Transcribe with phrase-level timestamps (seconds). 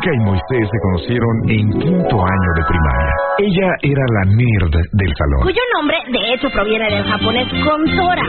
[0.00, 3.12] Mónica y Moisés se conocieron en quinto año de primaria.
[3.38, 5.42] Ella era la nerd del salón.
[5.42, 8.22] Cuyo nombre, de hecho, proviene del japonés Kontora.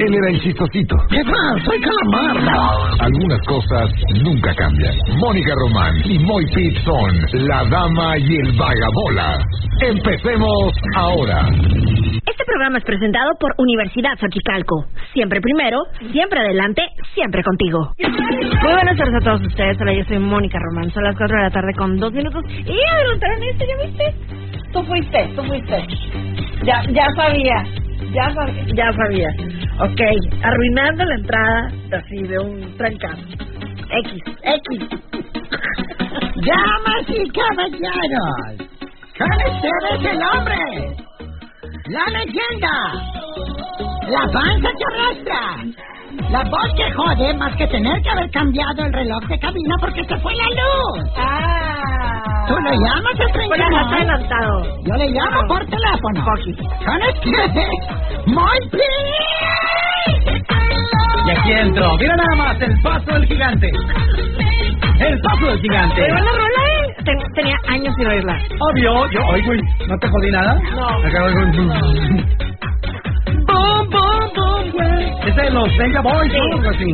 [0.00, 0.96] Él era el chistosito.
[1.10, 1.62] ¿Qué tal?
[1.64, 2.36] Soy Calamar.
[2.98, 3.90] Algunas cosas
[4.24, 4.94] nunca cambian.
[5.18, 9.38] Mónica Román y Moy Pitt son la dama y el vagabola.
[9.82, 11.46] Empecemos ahora.
[12.34, 14.86] Este programa es presentado por Universidad Xochicalco.
[15.12, 15.78] Siempre primero,
[16.10, 16.82] siempre adelante,
[17.14, 17.92] siempre contigo.
[17.96, 19.80] Muy buenas tardes a todos ustedes.
[19.80, 20.90] Hola, yo soy Mónica Román.
[20.90, 22.42] Son las 4 de la tarde con dos minutos.
[22.48, 24.14] Y adelantaron esto, ¿ya viste?
[24.72, 25.86] Tú fuiste, tú fuiste.
[26.64, 27.64] Ya, ya sabía.
[28.12, 28.64] Ya sabía.
[28.74, 29.28] Ya sabía.
[29.78, 30.00] Ok,
[30.42, 33.22] arruinando la entrada así de un trancazo.
[34.02, 34.88] X, X.
[36.34, 38.58] Damas y caballeros,
[39.16, 40.96] con ustedes el hombre,
[41.86, 42.92] la leyenda,
[44.08, 45.40] la panza que arrastra,
[46.30, 50.04] la voz que jode más que tener que haber cambiado el reloj de cabina porque
[50.04, 51.10] se fue la luz.
[51.18, 52.44] Ah.
[52.48, 53.78] Tú le llamas 31.
[53.78, 54.62] adelantado.
[54.84, 56.24] Yo le llamo por teléfono.
[56.24, 59.06] Con ustedes, muy bien.
[61.26, 61.96] Y aquí entro.
[61.96, 63.70] Mira nada más, el paso del gigante.
[65.00, 65.94] El paso del gigante.
[65.96, 68.38] Pero la rola, ten- tenía años sin oírla.
[68.60, 70.54] Obvio, yo oigo y no te jodí nada.
[70.74, 71.00] No.
[73.46, 75.04] Boom, boom, boom, güey.
[75.20, 76.38] Ese es de los Venga Boys, Sí.
[76.60, 76.70] ¿no?
[76.70, 76.92] Así.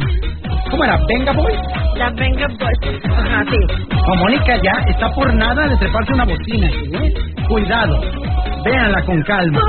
[0.71, 0.99] ¿Cómo era?
[1.09, 1.61] ¿Venga Boys?
[1.97, 3.05] La Venga Boys.
[3.05, 3.59] Ajá, sí.
[4.09, 7.15] O Mónica ya está por nada de treparse una bocina ¿eh?
[7.49, 8.01] Cuidado.
[8.65, 9.61] Véanla con calma.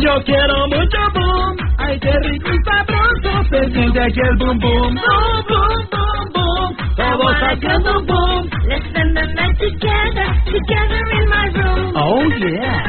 [0.00, 1.56] Yo quiero mucho boom.
[1.78, 3.44] Ay, qué rico y sabroso.
[3.50, 4.94] Se siente aquí el boom boom.
[4.94, 6.76] Boom, boom, boom, boom.
[6.96, 8.48] Todos haciendo boom.
[10.50, 11.92] Together, together in my room.
[11.96, 12.84] Oh, yeah.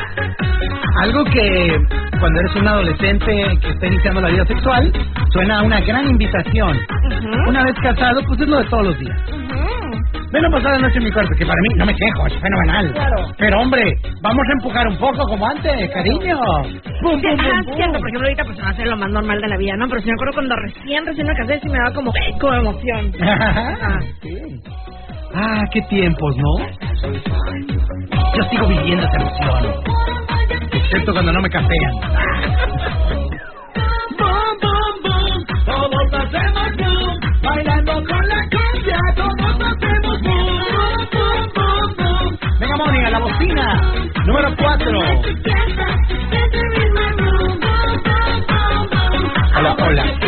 [1.04, 1.78] Algo que
[2.20, 3.26] cuando eres un adolescente
[3.62, 4.92] que está iniciando la vida sexual
[5.32, 6.78] suena a una gran invitación.
[6.78, 7.50] Ujú.
[7.50, 9.18] Una vez casado, pues es lo de todos los días.
[9.30, 9.70] Ujú.
[10.32, 12.34] Ven a pasar la noche en mi cuarto, que para mí no me quejo, es
[12.40, 12.94] fenomenal.
[12.94, 13.28] Claro.
[13.38, 13.84] Pero hombre,
[14.22, 16.38] vamos a empujar un poco como antes, cariño.
[16.38, 16.70] Ajá,
[17.02, 17.76] bum, bum.
[17.76, 19.88] cierto, por ejemplo, ahorita pues va a hacer lo más normal de la vida, ¿no?
[19.88, 23.12] Pero si me acuerdo cuando recién, recién me casé, sí me daba como, como emoción.
[23.82, 24.59] Ah, sí.
[25.34, 26.58] Ah, qué tiempos, ¿no?
[28.36, 29.74] Yo sigo viviendo esa emoción.
[30.72, 31.50] Excepto cuando no me
[35.04, 42.38] boom, todos hacemos boom, bailando con la cumbia, todos hacemos boom, boom, boom, boom.
[42.60, 43.94] Venga, Mónica, la bocina,
[44.26, 45.00] número 4.
[49.58, 50.04] Hola, hola.
[50.04, 50.19] Hola,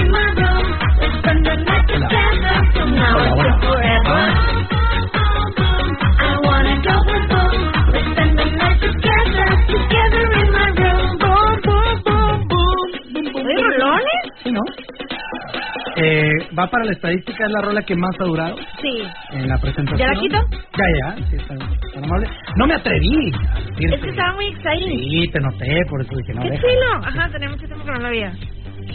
[16.62, 19.04] va para la estadística, es la rola que más ha durado Sí.
[19.32, 19.98] en la presentación.
[19.98, 20.38] ¿Ya la quito?
[20.78, 20.86] Ya,
[21.16, 22.28] ya, sí, está, está amable.
[22.56, 23.32] No me atreví.
[23.80, 25.00] Es que estaba muy exciting.
[25.10, 26.94] Sí, te noté, por eso dije, no, ¡Qué chilo!
[27.04, 28.32] Ajá, tenía mucho tiempo que no la veía.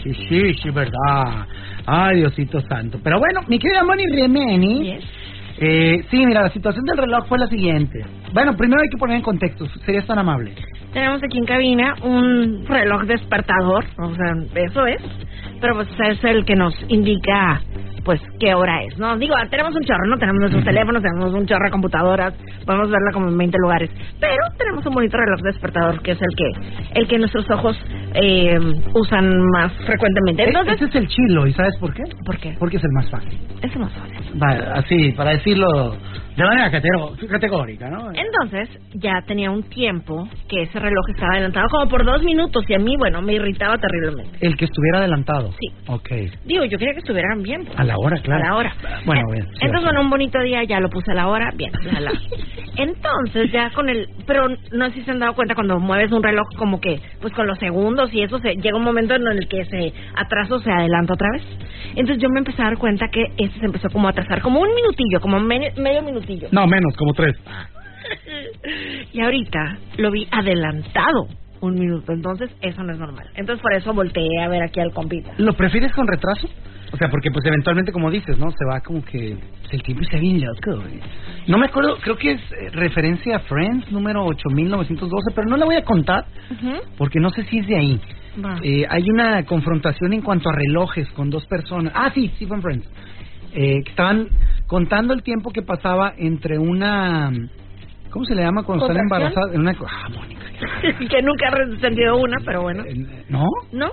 [0.03, 1.47] Sí, sí, sí, verdad.
[1.87, 2.99] Ay, Diosito santo.
[3.03, 4.94] Pero bueno, mi querida Moni Remeni.
[4.94, 5.04] Yes.
[5.59, 8.04] Eh, sí, mira, la situación del reloj fue la siguiente.
[8.33, 9.66] Bueno, primero hay que poner en contexto.
[9.87, 10.54] ¿Serías tan amable?
[10.92, 14.32] Tenemos aquí en cabina un reloj despertador, o sea,
[14.64, 15.02] eso es,
[15.60, 17.60] pero pues es el que nos indica,
[18.04, 19.16] pues, qué hora es, ¿no?
[19.19, 20.16] Digo, tenemos un chorro, ¿no?
[20.16, 24.36] Tenemos nuestros teléfonos, tenemos un chorro de computadoras, podemos verla como en 20 lugares, pero
[24.56, 27.78] tenemos un bonito reloj despertador que es el que, el que nuestros ojos
[28.14, 28.58] eh,
[28.94, 30.44] usan más frecuentemente.
[30.44, 32.04] E- Entonces, Ese es el chilo, ¿y sabes por qué?
[32.24, 32.56] ¿por qué?
[32.58, 33.38] Porque es el más fácil.
[33.62, 34.42] Es más fácil.
[34.42, 35.97] Va, así, para decirlo
[36.36, 38.10] de manera categórica, ¿no?
[38.12, 42.74] Entonces, ya tenía un tiempo que ese reloj estaba adelantado como por dos minutos y
[42.74, 44.38] a mí, bueno, me irritaba terriblemente.
[44.47, 45.53] El que estuviera adelantado.
[45.59, 45.68] Sí.
[45.88, 46.09] Ok.
[46.44, 47.65] Digo, yo quería que estuvieran bien.
[47.65, 47.78] pues.
[47.78, 48.44] A la hora, claro.
[48.44, 48.74] A la hora.
[49.06, 49.44] Bueno, Eh, bien.
[49.47, 52.12] sí, Entonces, bueno, un bonito día, ya lo puse a la hora, bien, la.
[52.77, 54.06] Entonces, ya con el...
[54.27, 57.32] Pero no sé si se han dado cuenta cuando mueves un reloj como que, pues
[57.32, 60.71] con los segundos y eso, se llega un momento en el que ese atraso se
[60.71, 61.42] adelanta otra vez.
[61.94, 64.60] Entonces yo me empecé a dar cuenta que este se empezó como a atrasar, como
[64.60, 66.03] un minutillo, como me- medio
[66.53, 67.37] No, menos, como tres.
[69.13, 71.27] Y ahorita lo vi adelantado
[71.61, 73.27] un minuto, entonces eso no es normal.
[73.34, 75.33] Entonces por eso volteé a ver aquí al compita.
[75.39, 76.49] ¿Lo prefieres con retraso?
[76.93, 78.51] O sea, porque pues eventualmente, como dices, ¿no?
[78.51, 80.77] Se va como que pues, el tiempo está bien loco.
[80.83, 81.01] güey.
[81.49, 85.65] No me acuerdo, creo que es eh, referencia a Friends número 8912, pero no la
[85.65, 86.27] voy a contar
[86.97, 88.01] porque no sé si es de ahí.
[88.63, 91.93] Eh, hay una confrontación en cuanto a relojes con dos personas.
[91.97, 92.89] Ah, sí, sí fue en Friends.
[93.53, 94.28] Eh, que estaban
[94.66, 97.30] contando el tiempo que pasaba entre una...
[98.10, 99.53] ¿Cómo se le llama cuando están embarazadas?
[99.54, 99.72] En una...
[99.86, 100.47] Ah, Mónica.
[101.09, 102.84] que nunca he sentido una, pero bueno.
[103.28, 103.45] ¿No?
[103.72, 103.91] ¿No?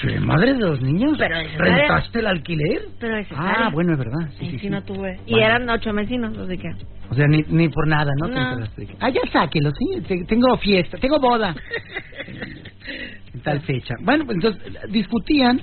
[0.00, 1.16] Sí, madre de los niños.
[1.18, 2.82] Pero ¿Rentaste el alquiler?
[2.98, 4.30] Pero es Ah, bueno, es verdad.
[4.38, 5.18] Sí, Sí, sí, no tuve.
[5.26, 5.46] Y Bueno.
[5.46, 6.68] eran ocho vecinos, así que...
[7.10, 8.28] O sea, ni, ni por nada, ¿no?
[8.28, 8.40] No.
[8.52, 8.88] enteraste.
[9.00, 10.00] Ah, ya sáquelo, sí.
[10.02, 11.54] te- Tengo fiesta, tengo boda.
[13.34, 13.94] En tal fecha.
[14.02, 15.60] Bueno, pues entonces discutían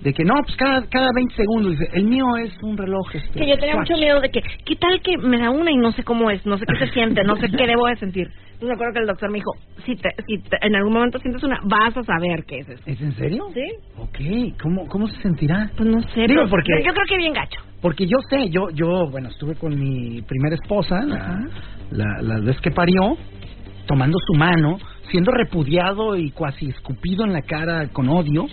[0.00, 1.72] de que no, pues cada, cada 20 segundos.
[1.72, 3.06] Dice, el mío es un reloj.
[3.14, 3.90] Este, Que yo tenía Swatch".
[3.90, 6.44] mucho miedo de que, ¿qué tal que me da una y no sé cómo es?
[6.46, 8.28] No sé qué se siente, no sé qué debo de sentir.
[8.28, 9.52] Entonces me acuerdo que el doctor me dijo,
[9.86, 12.82] si, te, si te- en algún momento sientes una, vas a saber qué es eso.
[12.86, 13.44] ¿Es en serio?
[13.54, 13.62] ¿Sí?
[13.96, 15.70] Ok, ¿cómo, cómo se sentirá?
[15.76, 16.20] Pues no sé.
[16.26, 17.60] Digo, pero- porque- yo creo que bien gacho.
[17.80, 21.38] Porque yo sé, yo, yo, bueno, estuve con mi primera esposa, la,
[21.92, 23.16] la, la vez que parió,
[23.88, 24.78] tomando su mano,
[25.10, 28.46] siendo repudiado y cuasi escupido en la cara con odio,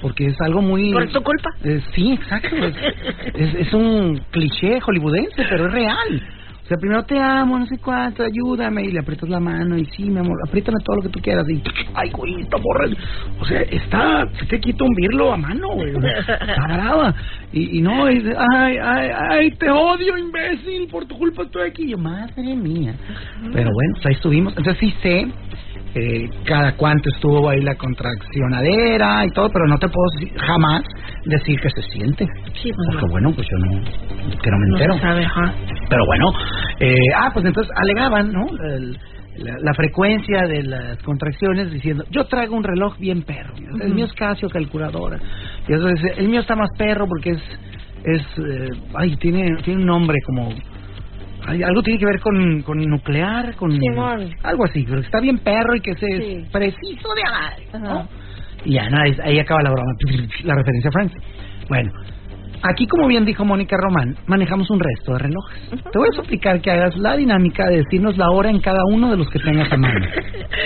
[0.00, 0.92] porque es algo muy...
[0.92, 1.50] Por tu culpa.
[1.64, 2.54] Eh, sí, exacto.
[2.54, 2.76] Es,
[3.34, 6.22] es, es un cliché hollywoodense, pero es real.
[6.78, 10.18] Primero te amo, no sé cuánto, ayúdame, y le aprietas la mano, y sí, mi
[10.18, 11.62] amor, apriétame todo lo que tú quieras, y
[11.94, 12.86] ay, güey, está borra.
[13.40, 15.92] O sea, está, se te quita un birlo a mano, güey.
[15.92, 17.14] Está brava.
[17.52, 18.22] Y, y no, y
[18.54, 21.82] ay, ay, ay, te odio, imbécil, por tu culpa estoy aquí.
[21.84, 22.94] Y yo, madre mía.
[23.52, 24.56] Pero bueno, pues ahí estuvimos.
[24.56, 25.26] Entonces sí sé
[25.94, 30.08] eh, cada cuánto estuvo ahí la contraccionadera y todo, pero no te puedo
[30.38, 30.82] jamás
[31.24, 32.26] decir que se siente.
[32.62, 33.12] Sí, pues Porque no.
[33.12, 33.84] bueno, pues yo no,
[34.42, 34.98] que no me No entero.
[34.98, 35.26] sabe.
[35.88, 36.26] Pero bueno,
[36.80, 38.46] eh, ah, pues entonces alegaban, ¿no?
[38.64, 38.98] El-
[39.34, 44.04] la, la frecuencia de las contracciones diciendo, yo traigo un reloj bien perro, el mío
[44.04, 45.18] es Casio calculadora,
[45.66, 47.42] y dice, el mío está más perro porque es,
[48.04, 50.50] es, eh, ay, tiene, tiene un nombre como,
[51.46, 54.30] algo tiene que ver con, con nuclear, con Simón.
[54.42, 56.06] algo así, pero está bien perro y que Sí.
[56.44, 58.08] es preciso de madre, ¿no?
[58.64, 59.92] Y ya, no, ahí, ahí acaba la broma,
[60.44, 61.14] la referencia a Friends.
[61.68, 61.92] Bueno,
[62.62, 65.70] aquí como bien dijo Mónica Román, manejamos un resto de relojes.
[65.70, 69.10] Te voy a suplicar que hagas la dinámica de decirnos la hora en cada uno
[69.10, 70.06] de los que tengas a mano.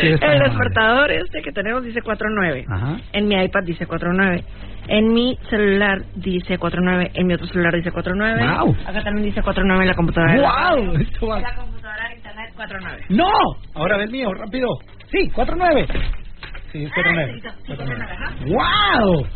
[0.03, 2.65] El despertador este que tenemos dice 4.9.
[2.69, 2.97] Ajá.
[3.13, 4.43] En mi iPad dice 4.9.
[4.89, 7.11] En mi celular dice 4.9.
[7.15, 8.39] En mi otro celular dice 4.9.
[8.39, 8.77] Guau.
[8.87, 10.37] Acá también dice 4.9 en la computadora.
[10.37, 10.93] ¡Wow!
[11.01, 13.05] Esto va- En la computadora de internet 4.9.
[13.09, 13.29] ¡No!
[13.75, 14.69] Ahora ve el mío, rápido.
[15.11, 15.87] Sí, 4-9.
[16.77, 17.43] Sí, es 4-9.
[17.47, 18.35] Ah, sí, 4.9, ajá.
[18.47, 19.27] ¡Wow!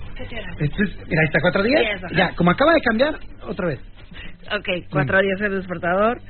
[0.59, 1.63] Esto es, mira, ahí está 4-10.
[1.65, 2.15] Sí, eso, ajá.
[2.17, 3.15] Ya, como acaba de cambiar,
[3.49, 3.81] otra vez.
[4.53, 6.21] Ok, 4.10 el despertador.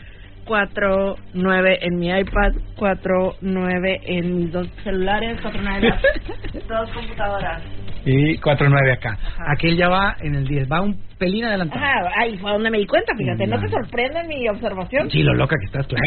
[0.46, 2.52] 4.9 en mi iPad.
[2.76, 5.38] 4.9 en mis dos celulares.
[5.42, 6.02] 4.9 en las
[6.68, 7.62] dos computadoras.
[8.04, 9.10] Y 4-9 acá.
[9.12, 9.52] Ajá.
[9.52, 11.84] Aquel ya va en el 10, va un pelín adelantado.
[11.84, 13.46] Ajá, ahí fue donde me di cuenta, fíjate.
[13.46, 15.10] ¿No te sorprende mi observación?
[15.10, 16.04] Sí, lo loca que estás, claro.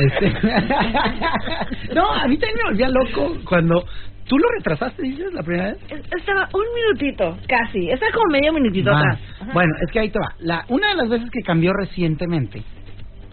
[0.00, 0.32] Este-
[1.94, 3.84] no, a mí también me volvía loco cuando
[4.26, 5.78] tú lo retrasaste, dices, la primera vez.
[5.90, 7.90] Es- Estaba un minutito, casi.
[7.90, 8.98] Estaba como medio minutito Va.
[8.98, 9.20] atrás.
[9.40, 9.52] Ajá.
[9.52, 10.34] Bueno, es que ahí te va.
[10.40, 12.62] La, una de las veces que cambió recientemente,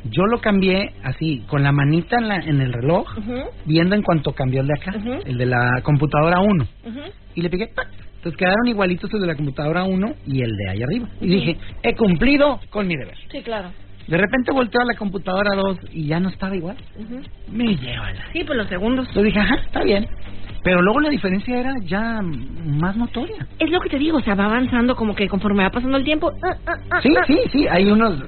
[0.04, 4.02] yo lo cambié así, con la manita en, la, en el reloj, Ujú, viendo en
[4.02, 4.94] cuanto cambió el de acá,
[5.26, 6.64] el de la computadora 1.
[6.86, 7.00] ujú.
[7.36, 7.88] Y le piqué, ¡tac!
[8.18, 11.08] Entonces quedaron igualitos el de la computadora 1 y el de ahí arriba.
[11.22, 13.16] Y dije, he cumplido con mi deber.
[13.32, 13.72] Sí, claro.
[14.08, 16.76] De repente volteo a la computadora 2 y ya no estaba igual.
[17.48, 18.32] Me lleva la...
[18.34, 19.08] Sí, pues los segundos.
[19.08, 20.08] Entonces dije, ajá, está bien.
[20.63, 23.47] Pero luego la diferencia era ya más notoria.
[23.57, 26.04] Es lo que te digo, o sea, va avanzando como que conforme va pasando el
[26.04, 26.31] tiempo.
[26.44, 28.21] ah, ah, ah, Sí, sí, sí, hay unos,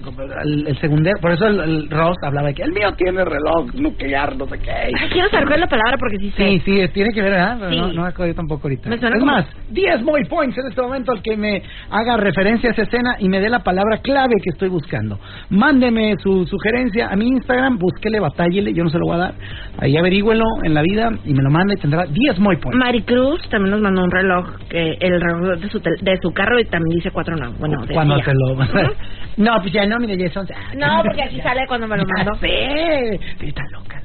[0.44, 3.74] el, el secundero, por eso el, el Ross hablaba de que el mío tiene reloj
[3.76, 4.72] nuclear, no sé qué.
[4.72, 6.48] Ay, quiero saber cuál es la palabra porque sí sé.
[6.50, 7.58] Sí, sí, tiene que ver, ¿verdad?
[7.60, 7.78] Pero Sí.
[7.80, 8.90] no, no acuerdo tampoco ahorita.
[8.90, 12.18] Me suena es como- más, 10 muy points en este momento al que me haga
[12.18, 15.20] referencia a esa escena y me dé la palabra clave que estoy buscando.
[15.50, 19.34] Mándeme su sugerencia a mi Instagram, búsquele, batállele, yo no se lo voy a dar.
[19.78, 22.78] Ahí averígüelo en la vida y me lo manda y tendrá 10 muy points.
[22.78, 26.60] Maricruz también nos mandó un reloj, que el reloj de su, tel- de su carro
[26.60, 27.52] y también dice 4 no.
[27.54, 27.96] Bueno, decía.
[27.96, 28.56] Cuando te lo...
[29.38, 30.46] No, pues ya no, mire, ya son...
[30.78, 33.20] No, porque aquí sale cuando me lo Ya sé.
[33.40, 34.00] Sí, está loca.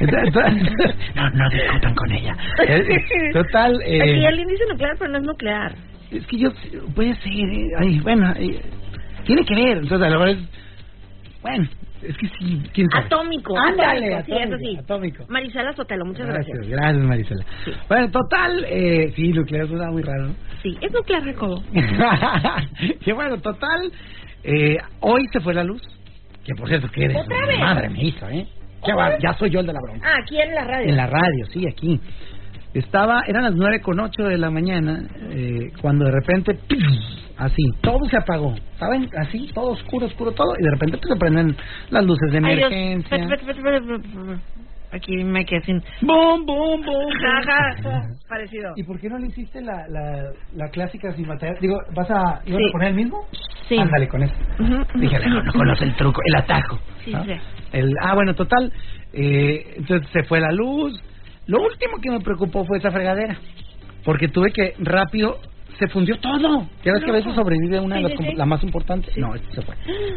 [0.00, 0.50] loca.
[1.16, 2.36] No, no discutan con ella.
[2.66, 5.72] Eh, Total, eh, Aquí alguien dice nuclear, pero no es nuclear.
[6.12, 6.50] es que yo,
[6.94, 8.60] puede ser, eh, ay, bueno, eh,
[9.24, 10.38] tiene que ver, entonces a lo mejor es,
[11.42, 11.68] bueno,
[12.02, 13.06] es que sí, quién sabe.
[13.06, 13.58] Atómico.
[13.58, 14.76] Ándale, atómico, sí, eso sí.
[14.78, 15.24] atómico.
[15.28, 16.78] Marisela Sotelo, muchas Gracias, gracias.
[16.80, 17.44] gracias Marisela.
[17.88, 20.34] Bueno, total, eh, sí, nuclear suena muy raro, ¿no?
[20.62, 21.62] Sí, es nuclear, Jacobo.
[23.04, 23.92] que bueno, total,
[24.44, 25.82] eh, hoy se fue la luz,
[26.44, 27.58] que por cierto, que eres ¿Otra vez?
[27.58, 28.46] madre me hizo, ¿eh?
[28.82, 30.08] ¿Otra va- ya soy yo el de la bronca.
[30.08, 30.88] Ah, aquí en la radio.
[30.88, 32.00] En la radio, sí, aquí.
[32.74, 36.58] Estaba, eran las nueve con ocho de la mañana, eh, cuando de repente,
[37.36, 39.08] así, todo se apagó, ¿saben?
[39.18, 41.56] Así, todo oscuro, oscuro, todo, y de repente pues, se prenden
[41.90, 42.70] las luces de Ay, Dios.
[42.72, 43.28] emergencia.
[44.92, 45.80] Aquí me quedé sin...
[46.00, 47.12] ¡Bum, bum, bum!
[47.24, 47.76] Ajá,
[48.28, 48.72] parecido.
[48.76, 51.56] ¿Y por qué no le hiciste la, la, la clásica sin batería?
[51.60, 52.68] Digo, ¿vas a, ibas Sí.
[52.68, 53.18] a poner el mismo?
[53.68, 53.78] Sí.
[53.78, 54.34] Ándale con eso.
[54.58, 56.78] Ujú, Dije, no, no conoce el truco, el atajo.
[57.04, 57.24] Sí, ¿no?
[57.24, 57.32] sí.
[57.72, 58.72] El, ah, bueno, total.
[59.12, 61.00] Eh, entonces se fue la luz.
[61.50, 63.36] Lo último que me preocupó fue esa fregadera.
[64.04, 65.38] porque tuve que rápido
[65.78, 66.66] se fundió todo.
[66.84, 68.36] Ya ves que a veces sobrevive una de las sí, compu- sí.
[68.36, 69.10] la más importante.
[69.16, 69.74] No, esto se fue.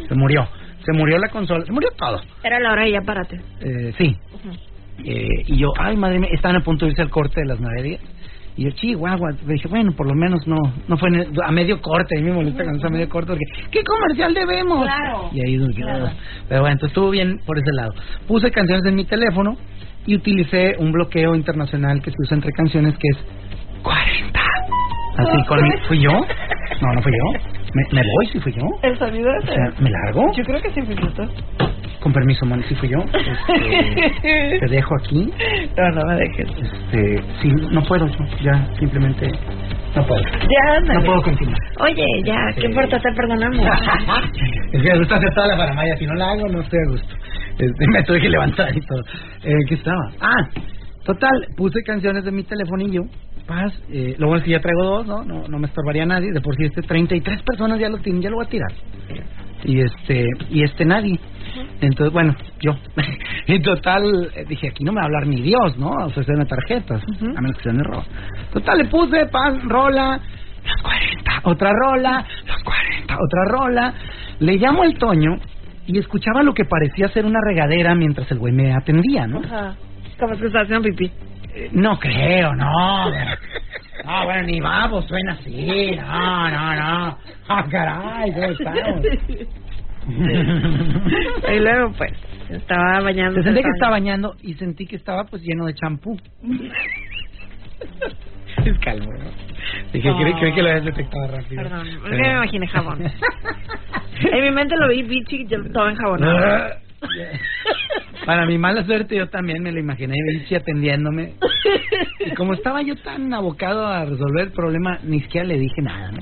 [0.08, 0.46] Se murió.
[0.84, 1.64] Se murió la consola.
[1.64, 2.20] Se murió todo.
[2.42, 3.40] Era la hora y ya párate.
[3.60, 4.16] Eh, sí.
[5.04, 7.58] Eh, y yo, ay madre mía, estaban a punto de irse al corte de las
[7.60, 8.00] nueve días.
[8.56, 10.56] Y yo, chihuahua, dije, bueno, por lo menos no
[10.86, 12.16] no fue el- a medio corte.
[12.16, 14.84] A mí me molesta cuando es a medio corte porque, ¿qué comercial debemos?
[14.84, 15.30] Claro.
[15.32, 15.66] Y ahí, yo,
[16.48, 17.92] pero bueno, entonces estuvo bien por ese lado.
[18.28, 19.56] Puse canciones en mi teléfono
[20.06, 24.40] y utilicé un bloqueo internacional que se usa entre canciones que es 40.
[25.16, 26.10] Así con mi, ¿Fui yo?
[26.12, 27.53] No, no fui yo.
[27.74, 28.62] ¿Me, me voy si fui yo?
[28.82, 30.32] El sonido O sea, ¿me largo?
[30.32, 31.24] Yo creo que sí fuiste tú.
[32.00, 32.98] Con permiso, Moni, si fui yo.
[32.98, 35.32] Este, te dejo aquí.
[35.76, 36.48] No, no me dejes.
[36.62, 39.32] Este, sí, no puedo yo, ya, simplemente
[39.96, 40.22] no puedo.
[40.22, 41.00] Ya, ándale.
[41.00, 41.58] No puedo continuar.
[41.80, 42.98] Oye, ya, ¿qué importa?
[43.00, 43.58] Te perdonamos.
[44.72, 46.90] es que me gusta hacer toda la paramaya, si no la hago no estoy a
[46.90, 47.14] gusto.
[47.58, 49.00] Este, me tuve que levantar y todo.
[49.44, 50.10] Eh, ¿Qué estaba?
[50.20, 50.48] Ah,
[51.04, 53.02] total, puse canciones de mi telefonillo.
[53.46, 55.22] Paz, eh, lo bueno es que ya traigo dos, ¿no?
[55.24, 56.32] No, no me estorbaría nadie.
[56.32, 58.72] De por sí este 33 personas ya lo tienen, ya lo voy a tirar.
[59.64, 61.18] Y este, y este nadie.
[61.80, 62.76] Entonces, bueno, yo.
[63.46, 65.92] y total, eh, dije, aquí no me va a hablar ni Dios, ¿no?
[65.92, 68.04] A ofrecerme tarjetas, a menos que sean error.
[68.52, 70.20] Total, le puse pan, rola,
[70.64, 73.94] los 40, otra rola, los 40, otra rola.
[74.38, 75.36] Le llamo el Toño
[75.86, 79.40] y escuchaba lo que parecía ser una regadera mientras el güey me atendía, ¿no?
[79.40, 79.76] Ajá.
[80.18, 81.10] Como es que estás haciendo pipí.
[81.54, 83.10] Eh, No creo, no.
[84.04, 85.92] No, bueno, ni vamos, suena así.
[85.96, 87.18] No, no, no.
[87.48, 89.04] Ah, caray, ¿cómo estamos?
[90.06, 92.12] y luego, pues,
[92.50, 93.36] estaba bañando.
[93.36, 96.16] Se sentí que estaba bañando y sentí que estaba pues lleno de champú.
[98.64, 99.30] es calmo, ¿no?
[99.92, 100.18] Dije, No.
[100.18, 101.62] creí, creí que lo habías detectado rápido.
[101.62, 103.02] Perdón, Pero- me imaginé jabón.
[104.32, 106.76] en mi mente lo vi bichi y yo todo enjabonado.
[108.26, 111.34] Para mi mala suerte yo también me lo imaginé Vichy atendiéndome
[112.20, 116.10] y como estaba yo tan abocado a resolver el problema ni siquiera le dije nada
[116.12, 116.20] ¿no?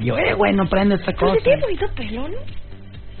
[0.00, 2.36] Y yo eh bueno prende esta Pero cosa si tiene bonito pelo, ¿no?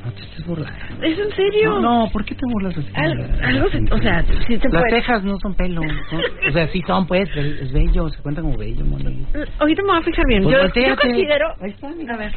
[0.04, 1.70] no te estés burlando ¿Es en serio?
[1.80, 2.88] no, no ¿por qué te burlas así?
[2.94, 4.90] Algo, algo se- o sea, sí se las puede...
[5.00, 8.42] cejas no son pelo son- o sea sí son pues pero es bello se cuenta
[8.42, 9.26] como bello Moni.
[9.58, 10.42] Ahorita me voy a fijar bien.
[10.44, 11.46] Pues yo, yo considero...
[11.60, 12.32] ahí está mira A ver.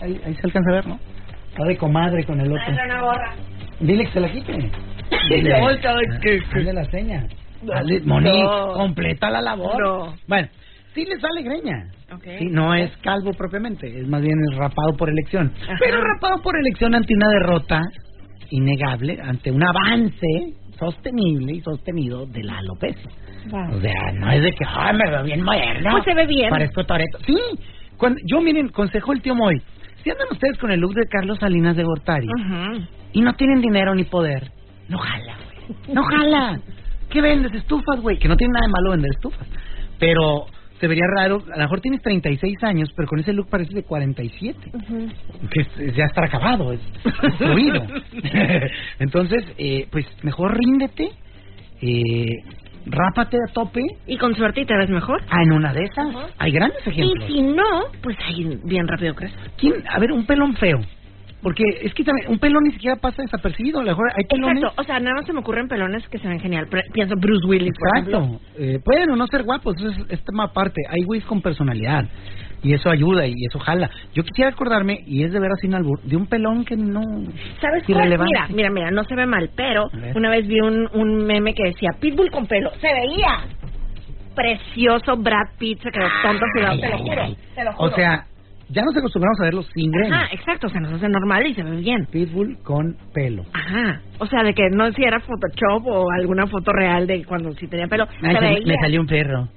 [0.00, 0.98] Ahí se alcanza a ver ¿no?
[1.52, 3.34] Está de comadre con el otro Hazle una gorra.
[3.80, 4.70] Dile que se la quite.
[5.60, 7.26] Volteado, que- que- Hazle la seña.
[7.62, 7.72] No.
[7.74, 8.72] Hazle, Moni, No.
[8.72, 9.80] completa la labor.
[9.80, 10.14] No.
[10.26, 10.48] Bueno,
[10.94, 11.84] sí le sale greña.
[12.12, 12.24] Ok.
[12.38, 15.52] Sí, no es calvo propiamente, es más bien el rapado por elección.
[15.62, 15.76] Ajá.
[15.78, 17.80] Pero rapado por elección ante una derrota
[18.50, 20.26] innegable, ante un avance
[20.78, 23.10] sostenible y sostenido de la alopecia.
[23.72, 25.90] O sea, no es de que, ay, me veo bien moderno.
[25.92, 26.50] Pues se ve bien.
[26.50, 27.18] Parezco Toreto.
[27.26, 27.36] Sí,
[27.96, 29.60] cuando, yo miren, consejo el tío Moy.
[30.02, 32.26] Si andan ustedes con el look de Carlos Salinas de Gortari,
[33.12, 34.50] y no tienen dinero ni poder,
[34.88, 35.94] no jala, güey.
[35.94, 36.60] No jala.
[37.10, 37.52] ¿Qué vendes?
[37.54, 38.18] Estufas, güey.
[38.18, 39.46] Que no tiene nada de malo vender estufas.
[39.98, 40.46] Pero
[40.80, 41.42] se vería raro.
[41.52, 44.58] A lo mejor tienes 36 años, pero con ese look pareces de 47.
[45.50, 46.80] Que es- es ya estar acabado, es,
[47.22, 47.86] es fluido.
[48.98, 51.10] Entonces, eh, pues mejor ríndete.
[51.80, 52.26] Eh,
[52.86, 53.80] rápate a tope.
[54.06, 55.22] Y con suerte y te ves mejor.
[55.30, 56.06] Ah, en una de esas.
[56.38, 57.26] Hay grandes Y ejemplos.
[57.26, 57.64] si no,
[58.02, 59.32] pues ahí bien rápido crees.
[59.58, 59.74] ¿Quién?
[59.88, 60.80] A ver, un pelón feo.
[61.42, 63.80] Porque es que también un pelón ni siquiera pasa desapercibido.
[63.80, 64.58] A lo mejor hay pelones.
[64.62, 64.80] Exacto.
[64.80, 66.68] O sea, nada más se me ocurren pelones que se ven genial.
[66.68, 67.98] Pre- Pienso Bruce Willis, por.
[67.98, 68.40] Exacto.
[68.58, 70.82] Eh, pueden o no ser guapos, eso es, es tema aparte.
[70.88, 72.04] Hay güeyes con personalidad.
[72.64, 73.90] Y eso ayuda y eso jala.
[74.14, 77.00] Yo quisiera acordarme, y es de veras sin albur, de un pelón que no...
[77.60, 78.08] ¿Sabes cuál?
[78.24, 81.64] Mira, mira, mira, no se ve mal, pero una vez vi un, un meme que
[81.64, 82.70] decía Pitbull con pelo.
[82.80, 83.40] Se veía
[84.34, 87.36] precioso Brad Pitt, se quedó tonto Ay, te lo ay, juro, ay.
[87.54, 87.90] te lo juro.
[87.90, 88.24] O sea,
[88.68, 90.16] ya nos acostumbramos a verlos sin greña.
[90.22, 92.06] Ajá, exacto, se nos hace normal y se ve bien.
[92.10, 93.44] Pitbull con pelo.
[93.52, 97.52] Ajá, o sea, de que no si era Photoshop o alguna foto real de cuando
[97.54, 99.48] sí tenía pelo, Ay, se se- me salió un perro.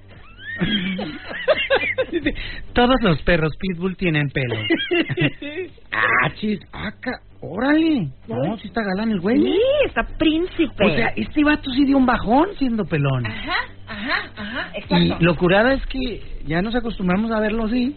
[2.74, 4.56] Todos los perros Pitbull tienen pelo.
[5.92, 8.10] ah, chis, acá, órale.
[8.28, 9.42] No, si está galán el güey.
[9.42, 10.86] Sí, está príncipe.
[10.86, 13.26] O sea, este vato sí dio un bajón siendo pelón.
[13.26, 13.56] Ajá,
[13.88, 15.18] ajá, ajá, Y exacto.
[15.26, 17.96] lo curada es que ya nos acostumbramos a verlo así.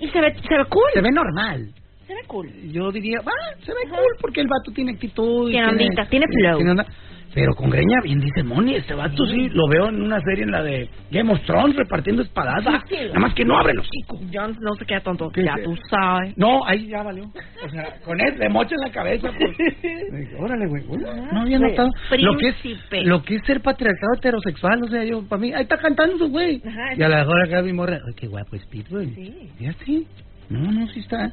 [0.00, 0.90] Y, se ve, se ve cool.
[0.92, 1.70] Se ve normal.
[2.06, 2.50] Se ve cool.
[2.72, 3.32] Yo diría, va,
[3.64, 5.48] se ve cool porque el vato tiene actitud.
[5.48, 6.60] y Tiene ondita, tiene flow.
[6.60, 6.86] onda.
[7.34, 10.52] Pero con greña, bien dice Moni, este vato sí, lo veo en una serie en
[10.52, 12.72] la de Game of Thrones repartiendo espadazos.
[12.72, 13.08] Fácil.
[13.08, 14.20] Nada más que no abre el hocico.
[14.32, 15.30] Jones no se queda tonto.
[15.30, 15.64] ¿Qué Ya es?
[15.64, 16.36] tú sabes.
[16.38, 17.24] No, ahí ya valió.
[17.24, 19.30] O sea, con él le mocha en la cabeza.
[19.36, 20.28] Pues.
[20.38, 20.84] Órale, güey.
[20.84, 21.00] güey,
[21.32, 21.88] No había notado.
[22.18, 22.56] Lo que, es,
[23.04, 24.82] lo que es ser patriarcado heterosexual.
[24.84, 26.62] O sea, yo, para mí, ahí está cantando su güey.
[26.96, 29.14] Y a la hora acá mi morra, ay, qué guapo es güey.
[29.14, 29.50] Sí.
[29.58, 30.06] Y así.
[30.48, 31.32] No, no, sí está.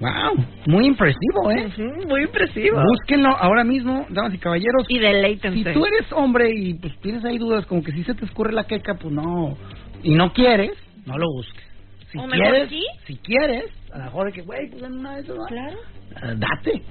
[0.00, 1.68] Wow, muy impresivo, ¿eh?
[2.06, 2.80] Muy impresivo.
[2.80, 4.86] Búsquenlo ahora mismo, damas y caballeros.
[4.88, 5.58] Y deleítense.
[5.58, 8.52] Si tú eres hombre y pues tienes ahí dudas, como que si se te escurre
[8.52, 9.56] la queca, pues no,
[10.02, 10.72] y no quieres,
[11.04, 11.64] no lo busques.
[12.12, 12.82] Si O mejor quieres, sí.
[13.06, 15.36] si quieres, a lo mejor que, güey, pues en una de esas.
[15.48, 15.76] Claro.
[16.10, 16.82] Eh, date.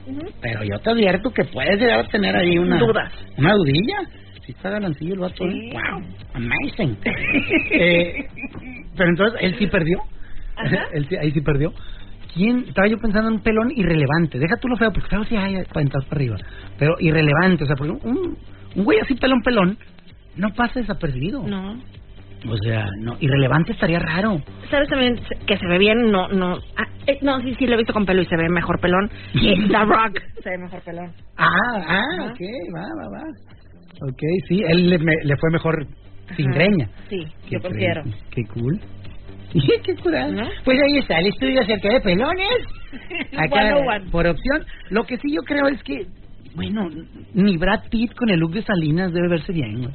[0.42, 2.78] Pero yo te advierto que puedes llegar a tener ahí una...
[2.78, 3.12] Dudas.
[3.38, 3.98] Una dudilla.
[4.46, 5.70] Si está galancillo el vato, Sí.
[5.70, 5.74] ¿eh?
[5.74, 6.04] Wow,
[6.36, 6.98] amazing.
[7.72, 8.28] Eh,
[8.96, 10.00] pero entonces, él sí perdió.
[10.56, 10.86] Ajá.
[10.94, 11.74] él sí, ahí sí perdió.
[12.38, 12.66] ¿Quién?
[12.68, 14.40] Estaba yo pensando en un pelón irrelevante.
[14.40, 16.38] Deja tú lo feo, porque feo sí hay para entrar para arriba.
[16.80, 18.38] Pero irrelevante, o sea, porque un,
[18.76, 19.78] un güey así pelón pelón
[20.36, 21.44] no pasa desapercibido.
[21.48, 21.74] No.
[22.48, 24.40] O sea, no, irrelevante estaría raro.
[24.70, 26.12] ¿Sabes también que se ve bien?
[26.12, 26.60] No, no.
[26.78, 29.10] Ah, eh, no, sí, sí, lo he visto con pelo y se ve mejor pelón.
[29.34, 31.12] The Rock se ve mejor pelón.
[31.38, 32.32] Ah, ah, Ajá.
[32.32, 32.40] ok,
[32.76, 33.24] va, va, va.
[34.08, 35.88] Ok, sí, él le, me- le fue mejor
[36.36, 36.56] sin Ajá.
[36.60, 36.88] greña.
[37.10, 37.60] Sí, Qué yo
[38.30, 38.80] Qué cool.
[39.54, 39.94] Qué.
[40.32, 40.50] ¿No?
[40.64, 42.48] Pues ahí está, el estudio acerca de pelones.
[43.38, 44.12] Acá, 101.
[44.12, 44.66] por opción.
[44.90, 46.08] Lo que sí yo creo es que,
[46.56, 46.90] bueno,
[47.34, 49.90] ni Brad Pitt con el look de Salinas debe verse bien.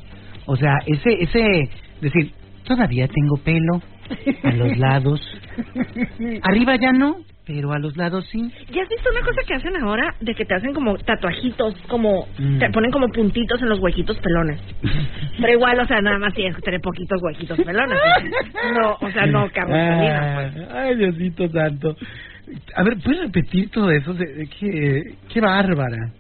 [0.47, 1.69] O sea, ese, ese,
[2.01, 2.33] decir,
[2.65, 3.81] todavía tengo pelo
[4.43, 5.21] a los lados.
[6.43, 7.17] Arriba ya no,
[7.47, 8.41] pero a los lados sí.
[8.73, 10.15] ¿Ya has visto una cosa que hacen ahora?
[10.21, 12.27] De que te hacen como tatuajitos, como...
[12.39, 12.59] Mm.
[12.59, 14.61] Te ponen como puntitos en los huequitos pelones.
[15.41, 17.99] Pero igual, o sea, nada más tienes que tener poquitos huequitos pelones.
[18.81, 20.53] No, o sea, no Carlos Salinas.
[20.55, 20.69] pues.
[20.73, 21.97] Ay, Diosito santo.
[22.77, 24.15] A ver, ¿puedes repetir todo eso?
[24.17, 26.13] Qué, qué bárbara.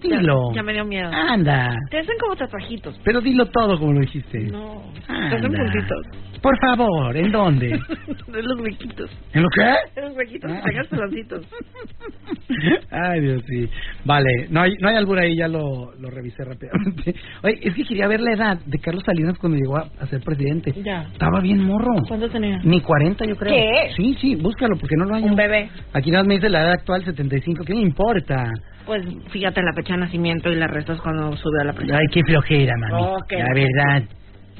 [0.00, 0.50] Dilo.
[0.52, 1.10] Ya, ya me dio miedo.
[1.12, 1.74] Anda.
[1.90, 2.98] Te hacen como tatuajitos.
[3.04, 4.38] Pero dilo todo como lo dijiste.
[4.50, 5.36] No, te Anda.
[5.36, 6.06] hacen puntitos.
[6.42, 7.68] Por favor, ¿en dónde?
[8.28, 9.10] De los huequitos.
[9.32, 9.74] ¿En lo qué?
[10.00, 10.60] De los huequitos, Ah.
[10.62, 11.46] que tengas peloncitos.
[12.90, 13.68] Ay, Dios, sí.
[14.04, 17.14] Vale, no hay, no hay albur ahí, ya lo, lo revisé rápidamente.
[17.42, 20.20] Oye, es que quería ver la edad de Carlos Salinas cuando llegó a, a ser
[20.20, 20.72] presidente.
[20.82, 21.02] Ya.
[21.12, 21.94] Estaba bien morro.
[22.06, 22.58] ¿Cuánto tenía?
[22.64, 23.52] Ni 40, yo creo.
[23.52, 23.92] ¿Qué?
[23.96, 25.24] Sí, sí, búscalo, porque no lo hay.
[25.24, 25.68] Un bebé.
[25.92, 27.64] Aquí nada más me dice la edad actual, 75.
[27.64, 28.44] ¿Qué me importa?
[28.86, 31.98] Pues fíjate la fecha de nacimiento y la restas cuando subió a la presidencia.
[32.00, 33.02] Ay, qué flojera, mami.
[33.28, 34.02] Qué la verdad.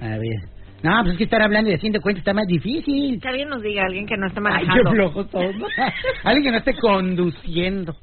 [0.03, 0.37] A ver.
[0.83, 3.19] No, pues es que estar hablando y haciendo cuentas está más difícil.
[3.21, 4.91] Que alguien nos diga, alguien que no esté Ay, qué manejando.
[4.91, 5.55] flojos todos.
[6.25, 7.95] Alguien que no esté conduciendo.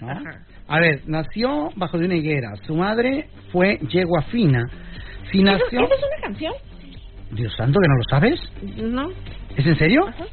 [0.00, 0.08] ¿no?
[0.68, 2.48] A ver, nació bajo de una higuera.
[2.66, 4.62] Su madre fue yegua fina.
[5.30, 5.84] Si ¿Eso, nació...
[5.84, 6.52] eso es una canción?
[7.32, 8.40] Dios santo, ¿que no lo sabes?
[8.76, 9.08] No.
[9.56, 10.06] ¿Es en serio?
[10.08, 10.24] Ajá.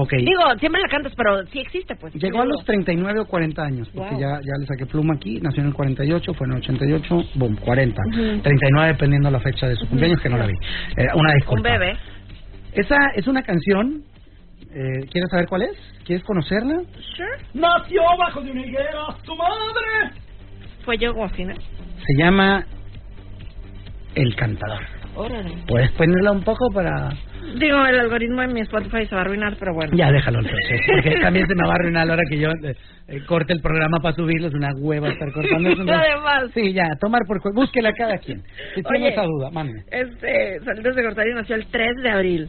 [0.00, 0.12] Ok.
[0.12, 2.14] Digo, siempre la cantas, pero sí existe, pues.
[2.14, 4.20] Llegó a los 39 o 40 años, porque Wow.
[4.20, 7.56] ya, ya le saqué pluma aquí, nació en el 48, fue en el 88, boom,
[7.56, 8.00] 40.
[8.08, 8.40] Ujú.
[8.42, 10.54] 39 dependiendo la fecha de su cumpleaños, que no la vi.
[10.96, 11.70] Eh, una Un disculpa.
[11.72, 11.96] bebé.
[12.74, 14.02] Esa es una canción,
[14.72, 15.72] eh, ¿quieres saber cuál es?
[16.04, 16.76] ¿Quieres conocerla?
[17.16, 17.28] Sure.
[17.54, 20.12] Nació bajo de una higuera, su madre.
[20.84, 21.54] Fue yo Guafina.
[21.54, 22.64] Se llama
[24.14, 24.82] El Cantador.
[25.16, 25.56] Órale.
[25.66, 27.10] ¿Puedes ponerla un poco para...?
[27.56, 29.92] Digo, el algoritmo de mi Spotify se va a arruinar, pero bueno.
[29.96, 32.50] Ya, déjalo entonces, porque también se me va a arruinar a la hora que yo
[32.50, 32.74] eh,
[33.08, 35.80] eh, corte el programa para subirlo, es una hueva estar cortando eso.
[35.80, 36.50] entonces- Además.
[36.54, 38.42] Sí, ya, tomar por búsquela cada quien.
[38.74, 39.80] Si tiene esa duda, mándeme.
[39.90, 42.48] Este, Salinas de Gortari nació el 3 de abril.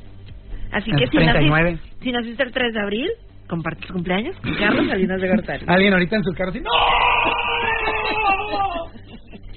[0.72, 1.72] Así que si 39.
[1.72, 3.10] naciste, si naciste el 3 de abril,
[3.48, 5.66] comparte tu cumpleaños con Carlos Salinas de Gortari.
[5.68, 6.70] Alguien ahorita en su carro así, ¡No!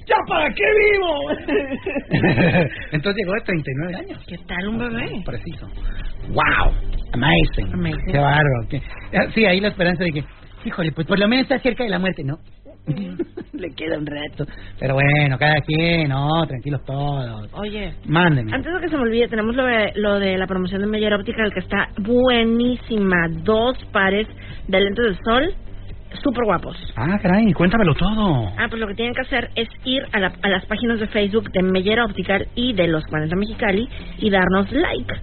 [0.07, 0.63] ¿Ya para qué
[0.93, 1.31] vivo?
[2.91, 4.25] Entonces llegó de 39 años.
[4.27, 5.21] ¿Qué tal un bebé?
[5.25, 5.67] Preciso.
[6.29, 6.73] ¡Wow!
[7.13, 7.73] Amazing.
[7.73, 8.11] Amazing.
[8.11, 8.67] Qué bárbaro.
[8.69, 8.81] qué-
[9.33, 10.23] Sí, ahí la esperanza de que,
[10.65, 12.37] híjole, pues por lo menos está cerca de la muerte, ¿no?
[13.53, 14.45] Le queda un reto.
[14.77, 17.49] Pero bueno, cada quien, no, tranquilos todos.
[17.53, 18.53] Oye, Mándeme.
[18.53, 21.13] antes de que se me olvide, tenemos lo de, lo de la promoción de Meyer
[21.13, 23.27] Optical que está buenísima.
[23.43, 24.27] Dos pares
[24.67, 25.53] de lentes de sol
[26.21, 26.75] súper guapos.
[26.95, 28.47] Ah, caray, cuéntamelo todo.
[28.57, 31.07] Ah, pues lo que tienen que hacer es ir a, la- a las páginas de
[31.07, 33.87] Facebook de Meyer Optical y de los 40 Mexicali
[34.19, 35.13] y darnos like.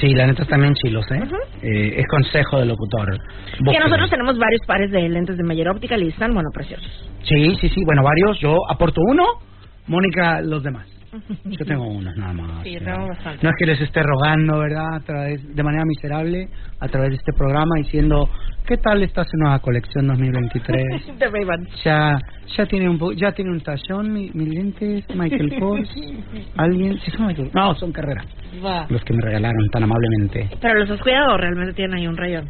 [0.00, 1.20] Sí, la neta está bien chilos, ¿eh?
[1.22, 1.36] Ujú.
[1.62, 3.16] Eh, Es consejo del locutor.
[3.58, 7.08] Que nosotros tenemos varios pares de lentes de Mayer Óptica y están, bueno, preciosos.
[7.22, 8.40] Sí, sí, sí, bueno, varios.
[8.40, 9.24] Yo aporto uno,
[9.86, 10.88] Mónica los demás.
[11.44, 12.62] Yo tengo uno, nada más.
[12.64, 12.92] Sí, ¿no?
[12.92, 13.42] tengo bastante.
[13.42, 14.94] No es que les esté rogando, ¿verdad?
[14.94, 16.48] A través, de manera miserable,
[16.80, 18.28] a través de este programa, diciendo,
[18.66, 21.18] ¿qué tal está su nueva colección 2023?
[21.18, 21.66] De Ray-Ban.
[21.84, 22.18] Ya,
[22.56, 25.88] ya tiene un po- ya tiene un tallón, mi, mis lentes, Michael Kors,
[26.56, 28.24] alguien, sí son Michael, no, son Carrera,
[28.64, 28.86] Va.
[28.88, 30.50] los que me regalaron tan amablemente.
[30.60, 32.48] Pero los has cuidado, o realmente tienen ahí un rayón.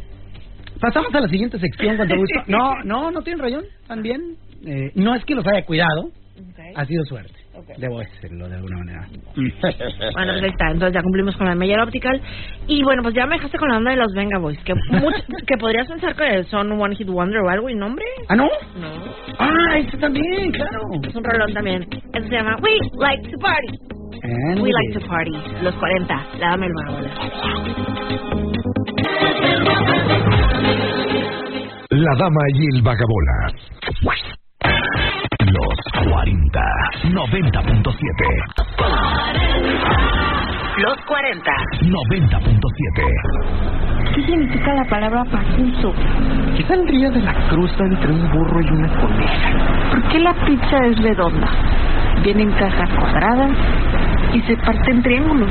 [0.79, 2.39] Pasamos a la siguiente sección, cuando gusto.
[2.47, 4.21] No, no, no tienen rayón, también.
[4.65, 6.09] Eh, no es que los haya cuidado,
[6.75, 7.33] ha sido suerte.
[7.77, 9.07] Debo decirlo de alguna manera.
[10.15, 10.71] Bueno, pues ahí está.
[10.71, 12.21] Entonces ya cumplimos con la Meyer Optical.
[12.67, 14.57] Y bueno, pues ya me dejaste con la onda de los Venga Boys.
[14.63, 18.05] Que, mucho- que podrías pensar que son One Hit Wonder o algo y nombre.
[18.29, 18.45] ¿Ah, no?
[18.79, 18.87] No.
[19.39, 20.79] Ah, este también, claro.
[21.03, 21.83] Es un rolón también.
[22.13, 23.67] Eso se llama We Like to Party.
[24.23, 25.31] And We Like to Party.
[25.61, 26.25] Los 40.
[26.39, 28.15] La dame el vagabola.
[31.91, 33.53] La dama y el vagabola.
[36.15, 36.63] Los 40
[37.03, 37.91] 90.7
[40.77, 41.51] Los 40.
[41.81, 45.93] 90.7 ¿Qué significa la palabra pacuso?
[46.55, 49.89] ¿Qué saldría de la cruza entre un burro y una coneja?
[49.89, 51.49] ¿Por qué la pizza es redonda?
[52.23, 53.51] Viene en cajas cuadradas
[54.33, 55.49] y se parte en triángulos.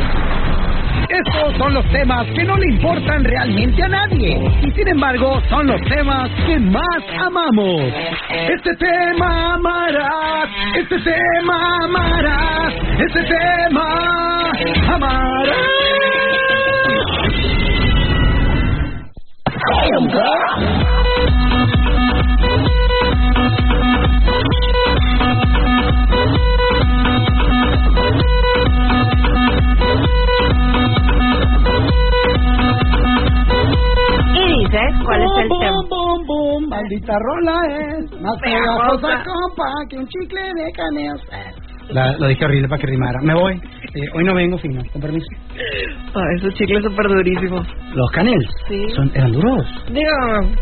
[1.09, 4.38] Estos son los temas que no le importan realmente a nadie.
[4.62, 7.92] Y sin embargo, son los temas que más amamos.
[8.30, 14.52] Este tema amarás, este tema amarás, este tema
[14.94, 15.85] amarás.
[35.05, 35.77] ¿Cuál es el Bum, tema?
[35.77, 39.25] bum, bum, bum, maldita rola es más Pegajosa.
[39.25, 41.14] compa que un chicle de canela.
[41.90, 43.21] La, lo dije horrible para que rimara.
[43.23, 43.61] Me voy.
[43.95, 45.27] Eh, hoy no vengo fino, con permiso.
[46.37, 47.67] Esos chicles súper durísimos.
[47.93, 48.87] Los canels Sí.
[48.97, 49.67] son, eran duros.
[49.93, 50.11] Digo,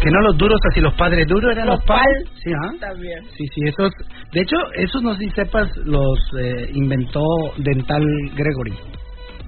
[0.02, 1.98] Que no los duros, así los padres duros eran Los los, pal.
[2.00, 2.28] pal.
[2.42, 2.70] Sí, ¿ah?
[2.80, 3.22] también.
[3.36, 3.92] Sí, sí, esos.
[4.32, 7.22] De hecho, esos no sé si sepas, los eh, inventó
[7.58, 8.02] Dental
[8.34, 8.72] Gregory.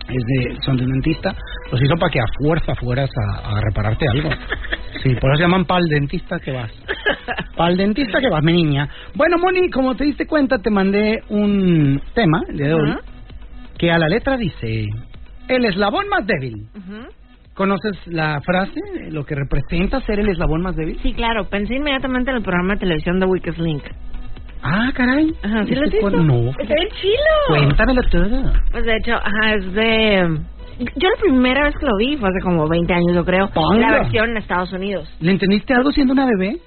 [0.07, 1.35] Es de, son de un dentista.
[1.73, 4.29] Los hizo para que a fuerza fueras a, a repararte algo.
[5.03, 6.73] Sí, por eso se llaman pal dentista que vas.
[7.57, 8.89] Pal dentista que vas, mi niña.
[9.15, 12.95] Bueno, Moni, como te diste cuenta, te mandé un tema el día de hoy
[13.79, 14.87] que a la letra dice:
[15.49, 16.67] El eslabón más débil.
[17.55, 18.81] ¿Conoces la frase?
[19.11, 20.99] Lo que representa ser el eslabón más débil.
[21.03, 23.85] Sí, claro, pensé inmediatamente en el programa de televisión de Weakest Link.
[24.67, 25.33] Ah, caray.
[25.43, 26.11] Ajá, ¿sí ¿Este lo has visto?
[26.11, 26.51] No.
[26.59, 27.47] Está bien chilo.
[27.49, 28.53] Cuéntamelo todo.
[28.73, 30.39] Pues de hecho, ajá, es de...
[30.79, 33.49] Yo la primera vez que lo vi fue hace como 20 años, yo creo.
[33.51, 33.79] Ponga.
[33.79, 35.09] La versión en Estados Unidos.
[35.21, 36.59] ¿Le entendiste algo siendo una bebé?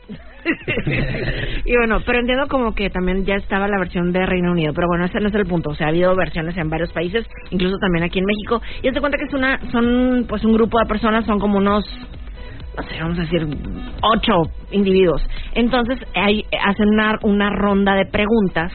[1.65, 4.87] y bueno, pero entiendo como que también ya estaba la versión de Reino Unido, pero
[4.87, 5.71] bueno, ese no es el punto.
[5.71, 8.61] O sea, ha habido versiones en varios países, incluso también aquí en México.
[8.81, 11.83] Y te cuenta que es una, son pues un grupo de personas, son como unos,
[12.77, 13.45] no sé, vamos a decir,
[14.01, 15.21] ocho individuos.
[15.53, 18.71] Entonces hay, hacen una, una ronda de preguntas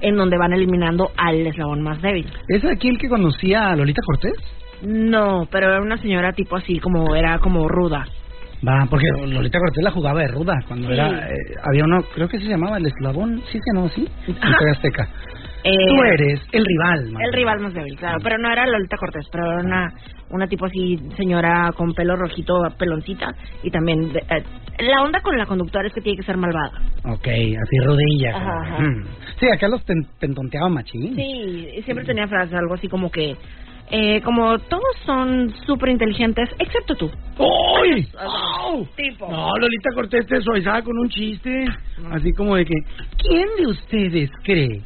[0.00, 2.30] en donde van eliminando al eslabón más débil.
[2.48, 4.34] ¿Es aquí el que conocía a Lolita Cortés?
[4.82, 8.06] No, pero era una señora tipo así, como era como ruda.
[8.66, 10.94] Va, porque Lolita Cortés la jugaba de ruda cuando Sí.
[10.94, 11.28] era...
[11.28, 14.08] eh, había uno, creo que se llamaba el eslabón, ¿sí se llamaba así?
[14.26, 15.08] En Azteca.
[15.64, 17.22] Eh, Tú eres el rival, man.
[17.22, 18.18] El rival más débil, claro.
[18.22, 19.92] Pero no era Lolita Cortés, pero era una,
[20.30, 23.32] una tipo así, señora con pelo rojito, peloncita.
[23.62, 24.44] Y también, de- eh,
[24.80, 26.72] la onda con la conductora es que tiene que ser malvada.
[27.04, 28.36] Ok, así rodilla.
[28.36, 28.78] Ajá.
[28.80, 29.04] Mm.
[29.38, 29.82] Sí, acá los
[30.18, 31.14] pentonteaba machín.
[31.16, 33.36] Sí, siempre tenía frases, algo así como que,
[33.90, 37.10] eh, como todos son súper inteligentes, excepto tú.
[37.38, 38.06] ¡Uy!
[38.96, 39.30] Tipo.
[39.30, 41.66] No, Lolita Cortés te suavizaba con un chiste,
[42.10, 42.74] así como de que,
[43.18, 44.82] ¿quién de ustedes cree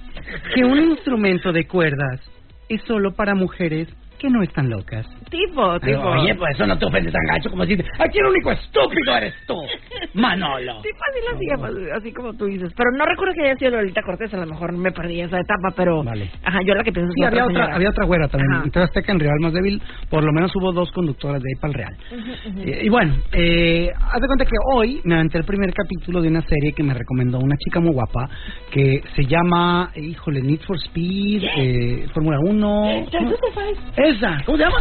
[0.54, 2.20] que un instrumento de cuerdas
[2.68, 3.88] es solo para mujeres
[4.22, 5.04] que no están locas?
[5.28, 6.00] Tipo, tipo.
[6.00, 9.34] Oye, pues eso no te ofende tan gacho como decir, aquí el único estúpido eres
[9.48, 9.56] tú,
[10.14, 10.80] Manolo.
[10.80, 12.72] Tipo así lo hacía, pues, así como tú dices.
[12.76, 15.74] Pero no recuerdo que haya sido Lolita Cortés, a lo mejor me perdí esa etapa,
[15.74, 16.04] pero...
[16.04, 16.30] Vale.
[16.44, 18.52] Ajá, yo la que pienso Sí, había otra había otra güera también.
[18.52, 18.64] Ajá.
[18.64, 21.60] En TV Azteca, en Real Más Débil, por lo menos hubo dos conductoras de ahí
[21.60, 21.96] para el Real.
[22.64, 26.28] Eh, y bueno, eh, haz de cuenta que hoy me aventé el primer capítulo de
[26.28, 28.28] una serie que me recomendó una chica muy guapa
[28.70, 33.06] que se llama, híjole, Need for Speed, eh, Fórmula 1.
[33.10, 34.11] Drive to Survive.
[34.12, 34.78] Esa, ¿cómo se llama?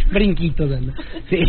[0.10, 0.94] Brinquitos, anda.
[1.28, 1.42] Sí,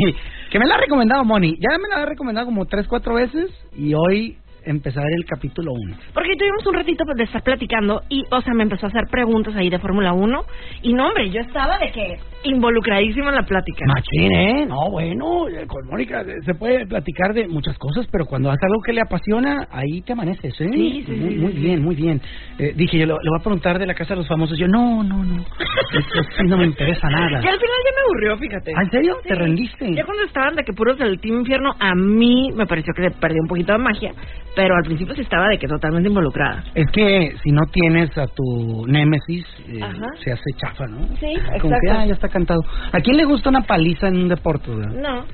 [0.49, 1.55] que me la ha recomendado Moni.
[1.57, 5.97] Ya me la ha recomendado como tres, cuatro veces y hoy ver el capítulo 1.
[6.13, 9.55] Porque tuvimos un ratito de estar platicando y, o sea, me empezó a hacer preguntas
[9.55, 10.45] ahí de Fórmula 1
[10.83, 13.85] y no, hombre, yo estaba de que involucradísima en la plática.
[13.85, 14.65] Machín, ¿eh?
[14.65, 18.65] No, bueno, eh, con Mónica eh, se puede platicar de muchas cosas, pero cuando hace
[18.65, 20.69] algo que le apasiona, ahí te amaneces, ¿eh?
[20.71, 22.21] Sí, sí, muy, sí, muy bien, muy bien.
[22.57, 24.57] Eh, dije, yo le, voy a preguntar de la Casa de los Famosos.
[24.57, 25.45] Yo, no, no, no.
[25.91, 27.41] Sí no me interesa nada.
[27.43, 28.71] Y al final ya me aburrió, fíjate.
[28.75, 29.17] ¿Ah, ¿En serio?
[29.23, 29.93] ¿Te rendiste?
[29.93, 33.11] Ya cuando estaban de que puros del Team Infierno, a mí me pareció que se
[33.11, 34.13] perdió un poquito de magia,
[34.55, 36.63] pero al principio sí estaba de que totalmente involucrada.
[36.75, 39.79] Es que si no tienes a tu némesis, eh,
[40.23, 40.99] se hace chafa, ¿no?
[41.19, 41.91] Sí, Como que, exacto.
[41.91, 42.61] ah, ya está cantado.
[42.91, 44.69] ¿A quién le gusta una paliza en un deporte?
[44.71, 44.91] verdad?
[45.01, 45.25] No,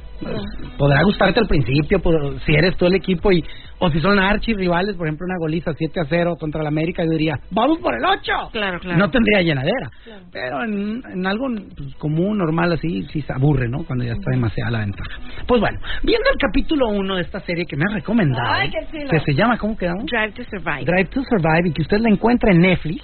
[0.77, 3.43] podrá gustarte al principio, por- si eres tú el equipo y
[3.79, 7.11] o si son archirrivales, por ejemplo, una goliza 7 a 0 contra el América, yo
[7.11, 8.49] diría, vamos por el 8.
[8.51, 8.97] Claro, claro.
[8.97, 9.91] No tendría llenadera.
[10.31, 13.83] Pero en, en algo pues, común, normal, así, sí se aburre, ¿no?
[13.85, 15.19] Cuando ya está demasiada la ventaja.
[15.47, 19.19] Pues bueno, viendo el capítulo 1 de esta serie que me ha recomendado, Ay, que
[19.19, 20.05] se llama, ¿cómo quedamos?
[20.07, 20.85] Drive to Survive.
[20.85, 23.03] Drive to Survive y que usted la encuentra en Netflix.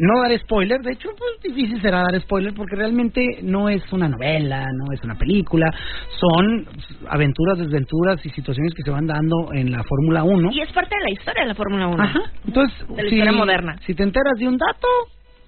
[0.00, 4.08] No dar spoiler, de hecho, pues difícil será dar spoiler porque realmente no es una
[4.08, 5.66] novela, no es una película,
[6.20, 6.66] son
[7.08, 10.50] aventuras, desventuras y situaciones que se van dando en la Fórmula 1.
[10.52, 12.02] Y es parte de la historia de la Fórmula 1.
[12.02, 12.20] Ajá.
[12.46, 13.76] Entonces, De la historia moderna.
[13.86, 14.88] si te enteras de un dato,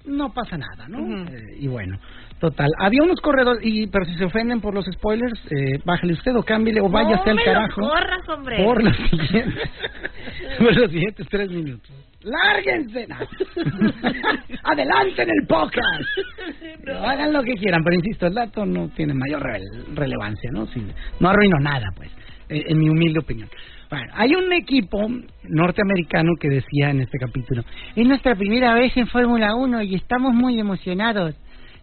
[0.05, 1.25] no pasa nada, ¿no?
[1.25, 1.97] Eh, y bueno,
[2.39, 2.69] total.
[2.79, 6.43] Había unos corredores, y pero si se ofenden por los spoilers, eh, bájale usted o
[6.43, 7.81] cámbiale o váyase no al carajo.
[7.81, 8.63] Corras, hombre.
[8.63, 9.69] Por los siguientes,
[10.59, 11.91] por los siguientes tres minutos.
[12.23, 13.07] ¡Lárguense!
[14.63, 15.83] ¡Adelante en el podcast!
[16.85, 20.65] No, hagan lo que quieran, pero insisto, el dato no tiene mayor rele- relevancia, ¿no?
[20.67, 20.81] Si-
[21.19, 22.09] no arruino nada, pues,
[22.47, 23.49] eh, en mi humilde opinión.
[23.89, 25.05] Bueno, hay un equipo
[25.49, 30.33] norteamericano que decía en este capítulo, es nuestra primera vez en Fórmula 1 y estamos
[30.33, 31.35] muy emocionados.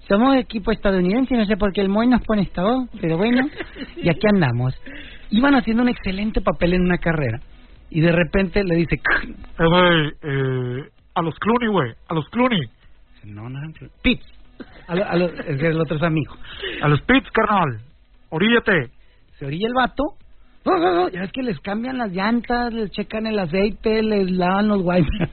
[0.08, 3.46] Somos equipo estadounidense, no sé por qué el Moy nos pone esta voz, pero bueno,
[3.96, 4.74] y aquí andamos.
[5.30, 7.40] Iban haciendo un excelente papel en una carrera
[7.90, 12.60] y de repente le dice, Eh, güey, eh, a los Clooney, güey, a los Clooney.
[13.24, 13.60] no, no,
[14.02, 14.26] Pitts,
[14.88, 16.36] a lo- a lo- es que el otro es amigo.
[16.82, 17.80] A los Pitts, carnal.
[18.30, 18.90] Oríllate.
[19.38, 20.02] Se orilla el vato,
[21.12, 25.30] ya es que les cambian las llantas, les checan el aceite, les lavan los wipers.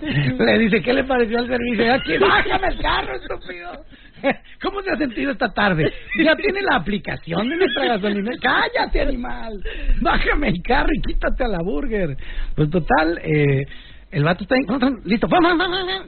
[0.38, 1.84] le dice, ¿qué le pareció al servicio?
[2.20, 3.84] Bájame el carro, estúpido.
[4.62, 5.92] ¿Cómo se ha sentido esta tarde?
[6.22, 8.32] Ya tiene la aplicación de nuestra gasolina.
[8.40, 9.60] Cállate, animal.
[10.00, 12.16] Bájame el carro y quítate a la burger.
[12.54, 13.64] Pues total, eh,
[14.10, 15.00] el vato está en...
[15.04, 15.26] Listo.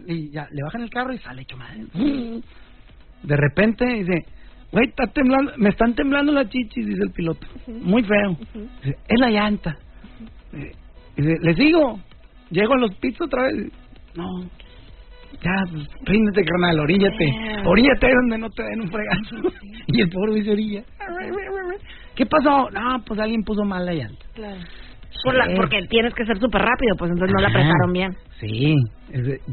[0.07, 1.85] Y ya, le bajan el carro y sale hecho madre.
[3.23, 4.25] De repente dice,
[4.75, 7.47] güey, está temblando, me están temblando las chichis, dice el piloto.
[7.67, 8.37] Muy feo.
[8.83, 9.77] Dice, es la llanta.
[11.17, 11.99] Dice, les digo,
[12.51, 13.71] llego a los pits otra vez.
[14.17, 14.25] No,
[15.43, 17.27] ya, pues, ríndete, carnal, oríllate.
[17.65, 19.37] Oríllate donde no te den un fregazo.
[19.87, 20.83] y el pobre dice orilla.
[22.15, 22.71] ¿Qué pasó?
[22.71, 24.25] No, pues alguien puso mal la llanta.
[25.25, 25.53] Por la- Sí.
[25.57, 28.13] porque tienes que ser súper rápido, pues entonces no la apretaron bien.
[28.41, 28.75] Sí,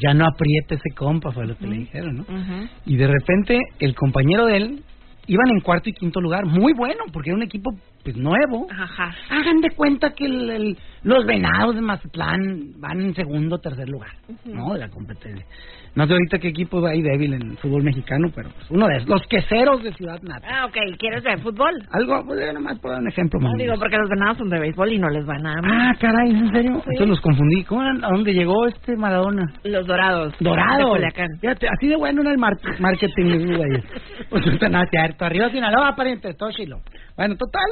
[0.03, 2.23] ya no apriete ese compa, fue lo que le dijeron, ¿no?
[2.23, 2.67] Ujú.
[2.85, 4.83] Y de repente el compañero de él
[5.27, 7.71] iban en cuarto y quinto lugar, muy bueno, porque era un equipo
[8.03, 8.67] pues nuevo.
[8.71, 9.13] Ajá.
[9.29, 13.89] Hagan de cuenta que el- el- los venados de Mazatlán van en segundo o tercer
[13.89, 14.11] lugar,
[14.45, 14.73] ¿no?
[14.73, 15.45] De la competencia.
[15.93, 18.95] No sé ahorita qué equipo hay débil en el fútbol mexicano, pero pues, uno de
[18.97, 20.47] esos, los queseros de Ciudad Nata.
[20.49, 20.77] Ah, ok.
[20.97, 21.73] ¿Quieres ver fútbol?
[21.91, 24.93] Algo, pues yo nomás por un ejemplo, No, digo, porque los venados son de béisbol
[24.93, 25.55] y no les van a...
[25.61, 26.71] Ah, caray, ¿en serio?
[26.77, 27.65] Entonces los confundí.
[27.65, 27.81] ¿Cómo?
[27.81, 29.51] ¿A dónde llegó este Maradona?
[29.65, 30.33] Los dorados.
[30.39, 30.91] De Dorado.
[30.91, 31.27] Culiacán.
[31.41, 33.83] Fíjate, así de bueno era el mar- marketing güeyes.
[34.29, 35.25] Pues nada cierto.
[35.25, 36.77] Arriba Sinaloa, pariente, todo chilo.
[37.17, 37.65] Bueno, total.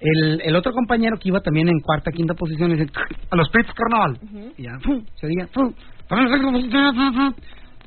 [0.00, 2.90] El, el otro compañero que iba también en cuarta, quinta posición, dice,
[3.30, 4.18] A los Pitts, carnal.
[4.56, 5.04] y ya, ¡fum!
[5.14, 5.72] se diga, ¡fum!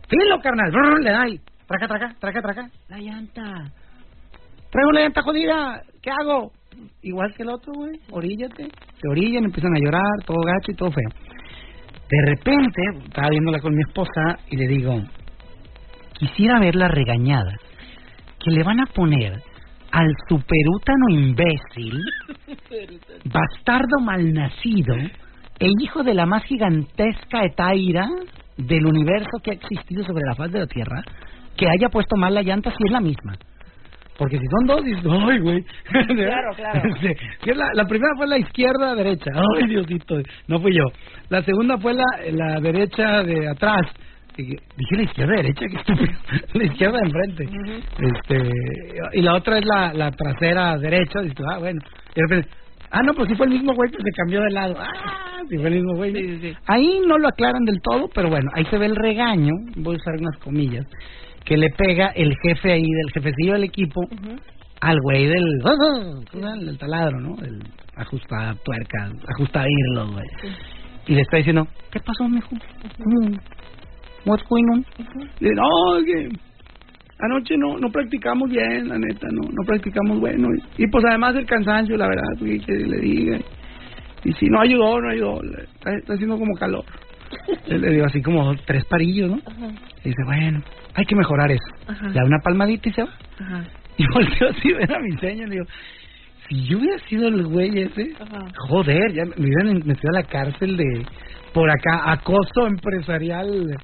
[0.09, 0.71] Filo, carnal,
[1.03, 3.43] le da y, traca, traca, traca, traca, la llanta.
[4.71, 6.51] Traigo la llanta jodida, ¿qué hago?
[7.01, 8.67] Igual que el otro, güey, oríllate.
[9.01, 11.09] Se orillan, empiezan a llorar, todo gacho y todo feo.
[12.09, 14.95] De repente, estaba viéndola con mi esposa y le digo,
[16.13, 17.53] quisiera ver la regañada
[18.39, 19.41] que le van a poner
[19.97, 21.99] al superútano imbécil,
[23.25, 24.95] bastardo malnacido
[25.59, 28.07] e hijo de la más gigantesca etaira
[28.57, 31.01] del universo que ha existido sobre la faz de la Tierra,
[31.55, 33.33] que haya puesto mal la llanta si es la misma.
[34.19, 35.63] Porque si son dos, dices, ay, güey.
[35.89, 36.81] Claro, claro.
[37.01, 37.07] Sí,
[37.43, 39.31] que la, la primera fue la izquierda, derecha.
[39.33, 40.85] Ay, Diosito, no fui yo.
[41.29, 43.81] La segunda fue la, la derecha de atrás.
[44.37, 46.19] Y Dije la izquierda, derecha, qué estúpido.
[46.53, 47.49] La izquierda de enfrente.
[47.99, 48.49] este,
[49.13, 51.21] y la otra es la, la trasera derecha.
[51.21, 51.81] Dices, ah, bueno.
[52.15, 52.49] Y de repente,
[52.91, 54.75] ah, no, pues sí fue el mismo güey que se cambió de lado.
[54.77, 56.55] Ah, sí fue el mismo güey.
[56.67, 59.97] Ahí no lo aclaran del todo, pero bueno, ahí se ve el regaño, voy a
[59.97, 60.85] usar unas comillas,
[61.43, 64.01] que le pega el jefe ahí, del jefecillo del equipo,
[64.81, 65.59] al güey del,
[66.63, 67.35] del taladro, ¿no?
[67.43, 67.59] El
[67.95, 70.27] ajusta tuercas, ajusta hilos, güey.
[71.07, 72.49] Y le está diciendo, ¿qué pasó, mijo?
[74.27, 74.85] What's going on?
[75.39, 76.29] Le dice, no, es que
[77.19, 80.47] anoche no no practicamos bien, la neta, no no practicamos bueno.
[80.77, 83.39] Y, y, pues además el cansancio, la verdad, güey, que le diga.
[84.23, 86.83] Y si no ayudó, no ayudó, le- está, está haciendo como calor.
[87.67, 89.37] Le le digo así como tres parillos, ¿no?
[90.03, 90.61] Y dice, bueno,
[90.95, 91.69] hay que mejorar eso.
[91.87, 92.07] Ajá.
[92.07, 93.09] Le da una palmadita y se va.
[93.39, 93.63] Ajá.
[93.97, 95.65] Y volteo así a ver a mi seña y le digo,
[96.47, 98.45] si yo hubiera sido el güey ese, Ajá.
[98.69, 101.05] joder, ya me hubieran metido a la cárcel de,
[101.53, 103.75] por acá, acoso empresarial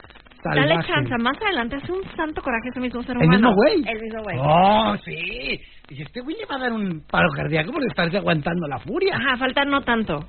[0.43, 3.49] Dale chance, más adelante hace un santo coraje ese mismo ser ¿El humano.
[3.49, 3.83] mismo güey?
[3.87, 4.37] El mismo güey.
[4.39, 5.59] Oh, sí.
[5.89, 9.15] Y este güey le va a dar un paro cardíaco por estarse aguantando la furia.
[9.15, 10.19] Ajá, falta no tanto.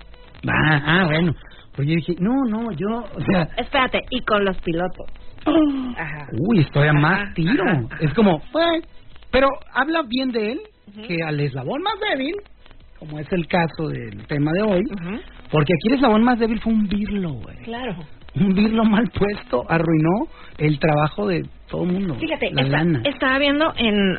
[0.46, 1.32] Ah, ah, bueno.
[1.74, 3.48] Pues yo dije, no, no, yo, o sea...
[3.56, 5.06] Espérate, y con los pilotos.
[5.96, 6.28] Ajá.
[6.48, 7.64] Uy, estoy a más tiro.
[7.64, 7.96] ajá, ajá.
[8.00, 8.84] Es como, pues,
[9.30, 10.60] pero habla bien de él,
[11.06, 12.34] que al eslabón más débil,
[12.98, 14.82] como es el caso del tema de hoy,
[15.50, 17.56] porque aquí el eslabón más débil fue un birlo, güey.
[17.64, 17.96] Claro.
[18.36, 22.14] Un birlo mal puesto arruinó el trabajo de todo el mundo.
[22.16, 23.00] Fíjate, la esta- lana.
[23.04, 24.14] estaba viendo en,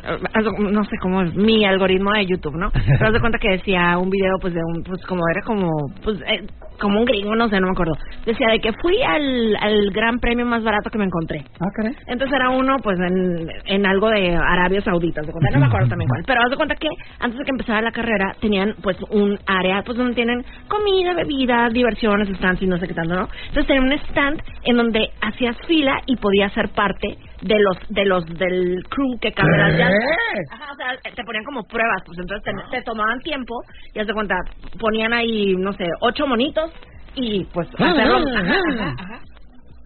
[0.72, 2.70] no sé cómo, mi algoritmo de YouTube, ¿no?
[2.98, 5.70] Pero haz de cuenta que decía un video, pues, de un, pues, como era como,
[6.02, 6.46] pues, eh,
[6.80, 7.94] como un gringo, no sé, no me acuerdo.
[8.26, 11.42] Decía de que fui al, al gran premio más barato que me encontré.
[11.58, 11.66] Ah.
[12.08, 15.88] Entonces era uno, pues, en, en algo de Arabia Saudita, de cuenta, no me acuerdo
[15.88, 16.22] también cuál.
[16.26, 16.88] Pero haz de cuenta que
[17.20, 21.68] antes de que empezara la carrera tenían, pues, un área, pues, donde tienen comida, bebida,
[21.70, 23.28] diversiones, stands y no sé qué tanto, ¿no?
[23.48, 28.04] Entonces tenían un stand en donde hacías fila y podías ser parte de los, de
[28.06, 30.18] los, del crew que cambia las llantas.
[30.52, 33.54] Ajá, o sea, te ponían como pruebas, pues entonces te, te tomaban tiempo
[33.94, 34.34] y haz de cuenta,
[34.78, 36.72] ponían ahí, no sé, ocho monitos
[37.14, 38.18] y pues Ah, hacerlo.
[38.18, 38.72] ah, Ajá, ah.
[38.72, 39.20] ajá, ajá.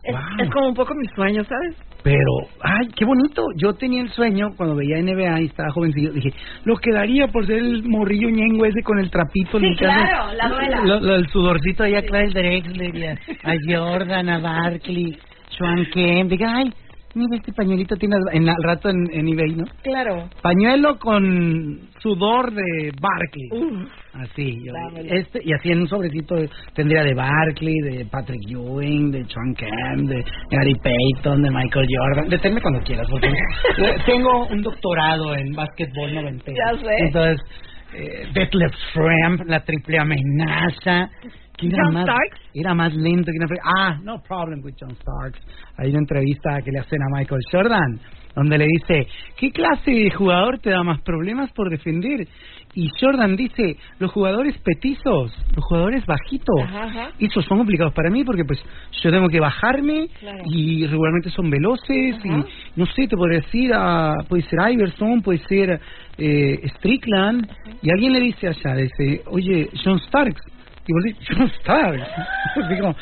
[0.03, 0.23] Es, Wow.
[0.47, 1.77] es como un poco mi sueño, ¿sabes?
[2.03, 2.33] Pero,
[2.63, 3.43] ay, qué bonito.
[3.63, 6.13] Yo tenía el sueño cuando veía NBA y estaba jovencillo.
[6.13, 6.31] Dije,
[6.65, 10.81] lo quedaría por ser el morrillo ñengo ese con el trapito Sí, claro, la duela.
[10.87, 15.19] Lo- lo- el sudorcito ahí a Clyde Drexler a Jordan, a Barkley,
[15.59, 16.31] Sean Kemp.
[16.31, 16.73] Diga, ay,
[17.15, 19.65] mira este pañuelito tiene en, al rato en, en eBay, ¿no?
[19.83, 20.29] Claro.
[20.43, 23.49] Pañuelo con sudor de Barkley.
[23.53, 23.89] Uf.
[24.13, 24.73] Así, yo-
[25.05, 26.35] este, y así en un sobrecito
[26.75, 32.29] tendría de Barkley, de Patrick Ewing, de Sean Kemp, de Gary Payton, de Michael Jordan.
[32.29, 33.29] Deténme cuando quieras, porque
[33.79, 36.57] eh, tengo un doctorado en básquetbol noventero.
[36.57, 36.91] Ya sé.
[36.99, 37.41] Entonces,
[37.95, 41.09] eh, Detlef Schrempf, la triple amenaza.
[41.61, 42.41] ¿Quién era John más, Starks.
[42.55, 43.31] Era más lento.
[43.31, 45.41] que una- Ah, no problem with John Starks.
[45.77, 48.01] Hay una entrevista que le hacen a Michael Jordan,
[48.35, 52.27] donde le dice, ¿qué clase de jugador te da más problemas por defender?
[52.75, 56.61] Y Jordan dice, los jugadores petizos, los jugadores bajitos.
[56.63, 57.09] Ajá, ajá.
[57.19, 58.63] Esos son complicados para mí porque pues
[59.03, 60.43] yo tengo que bajarme Claro.
[60.47, 62.29] y regularmente son veloces Ajá.
[62.29, 65.81] y no sé, te podría decir, a, puede ser Iverson, puede ser
[66.19, 67.49] eh, Strickland
[67.83, 70.41] y alguien le dice allá, dice, oye, John Starks.
[70.87, 72.09] Y vos dices, John Starks.
[72.71, 72.95] Digo,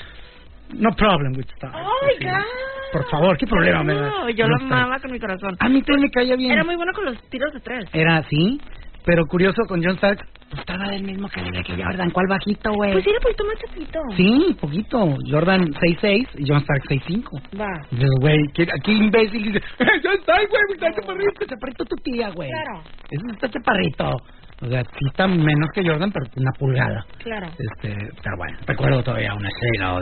[0.74, 1.76] no problem with Starks.
[1.76, 2.44] ¡Ay, Así, claro!
[2.92, 4.08] Por favor, ¿qué problema me da?
[4.08, 4.72] No, yo John lo Starks?
[4.72, 5.56] amaba con mi corazón.
[5.60, 6.52] A mí también me caía bien.
[6.52, 7.84] Era muy bueno con los tiros de tres.
[7.92, 8.60] Era así,
[9.04, 12.10] pero curioso con John Starks, pues estaba del mismo calibre que Jordan.
[12.10, 12.92] ¿Cuál bajito, güey?
[12.92, 14.00] Pues era poquito más chiquito.
[14.16, 15.16] Sí, poquito.
[15.30, 17.60] Jordan 6'6 y John Stark 6'5.
[17.60, 17.66] Va.
[17.90, 19.60] Dices, güey, ¿qué, qué imbécil dice,
[20.02, 22.48] John Stark, güey, está chaparrito, chaparrito tu tía, güey.
[22.50, 22.82] Claro.
[23.10, 24.16] Ese está chaparrito.
[24.60, 27.06] O sea, sí está menos que Jordan, pero una pulgada.
[27.18, 27.46] Claro.
[27.46, 29.92] Este, pero bueno, recuerdo todavía una escena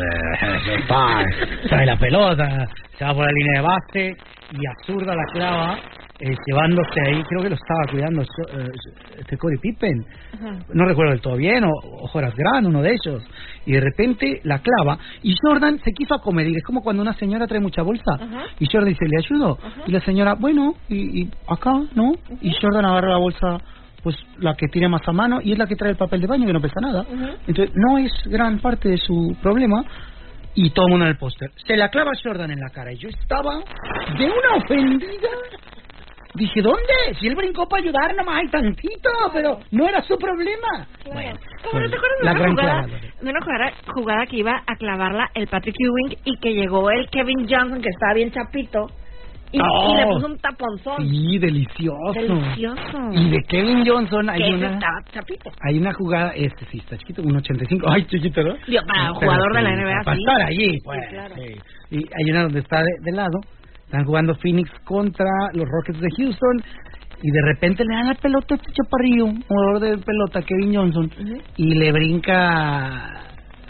[0.65, 2.67] John Stark trae la pelota,
[2.97, 4.17] se va por la línea de base
[4.53, 5.79] y azurda la clava,
[6.21, 8.71] eh, llevándose ahí, creo que lo estaba cuidando eh,
[9.19, 10.59] este Pippen Ajá.
[10.73, 13.23] no recuerdo del todo bien, o, o Horace Grant, uno de ellos,
[13.67, 17.47] y de repente la clava, y Jordan se quiso acomedir, es como cuando una señora
[17.47, 18.45] trae mucha bolsa, Ajá.
[18.59, 19.59] y Jordan dice, ¿le ayudo?
[19.87, 22.13] Y la señora, bueno, y, y acá, ¿no?
[22.41, 23.59] Y Jordan agarra la bolsa,
[24.07, 26.29] pues la que tiene más a mano, y es la que trae el papel de
[26.29, 27.05] baño, que no pesa nada.
[27.45, 29.85] Entonces, no es gran parte de su problema,
[30.55, 31.51] y todo el mundo en el póster.
[31.67, 33.57] Se la clava Jordan en la cara, y yo estaba
[34.17, 35.29] de una ofendida.
[36.35, 37.19] Dije, ¿dónde?
[37.19, 40.87] Si él brincó para ayudar nomás hay tantito, pero no era su problema.
[41.13, 42.87] Bueno, ¿Cómo no pues, te acuerdas de una jugada,
[43.23, 47.11] de una jugada, jugada que iba a clavarla el Patrick Ewing y que llegó el
[47.11, 48.87] Kevin Johnson que estaba bien chapito
[49.53, 49.93] y, Oh.
[49.95, 52.13] y le puso un taponzón Sí, delicioso.
[52.15, 55.51] delicioso Y de Kevin Johnson hay una, estaba chapito.
[55.63, 57.87] hay una jugada, este sí está chiquito, 1.85.
[57.89, 58.55] Ay, chiquito, ¿no?
[58.67, 60.23] Digo, para jugador de la NBA, Para sí.
[60.23, 61.01] estar allí, pues.
[61.01, 61.35] Sí, claro.
[61.37, 61.55] sí.
[61.91, 63.39] Y hay una donde está de, de lado,
[63.85, 66.63] están jugando Phoenix contra los Rockets de Houston.
[67.23, 71.11] Y de repente le dan la pelota a este chaparrillo, jugador de pelota, Kevin Johnson,
[71.57, 73.23] y le brinca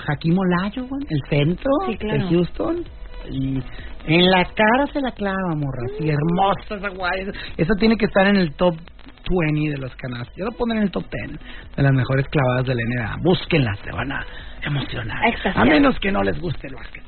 [0.08, 2.24] Hakim Olajuwon, el centro Sí, claro.
[2.24, 2.84] de Houston,
[3.30, 3.62] y
[4.06, 7.30] en la cara se la clava, morra, así hermosa esa guay.
[7.56, 8.76] Eso tiene que estar en el top
[9.28, 10.34] 20 de los canastas.
[10.36, 11.40] Yo lo pondré en el top 10
[11.76, 13.16] de las mejores clavadas de la NBA.
[13.22, 14.26] Búsquenlas, se van a
[14.62, 15.18] emocionar.
[15.54, 17.02] A menos que no les guste el básquet.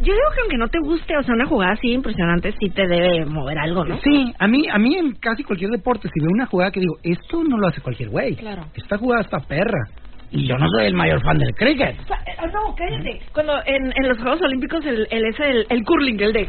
[0.00, 2.88] Yo digo que aunque no te guste, o sea, una jugada así impresionante sí te
[2.88, 3.98] debe mover algo, ¿no?
[4.02, 6.94] Sí, a mí, a mí en casi cualquier deporte, si veo una jugada que digo,
[7.02, 8.34] esto no lo hace cualquier güey.
[8.34, 8.64] Claro.
[8.74, 9.88] Esta jugada está perra.
[10.32, 11.94] Y yo no soy el mayor fan del cricket.
[11.94, 13.20] Eh, no, cállate.
[13.34, 16.48] Cuando en, en los Juegos Olímpicos el, el ese el, el curling, el de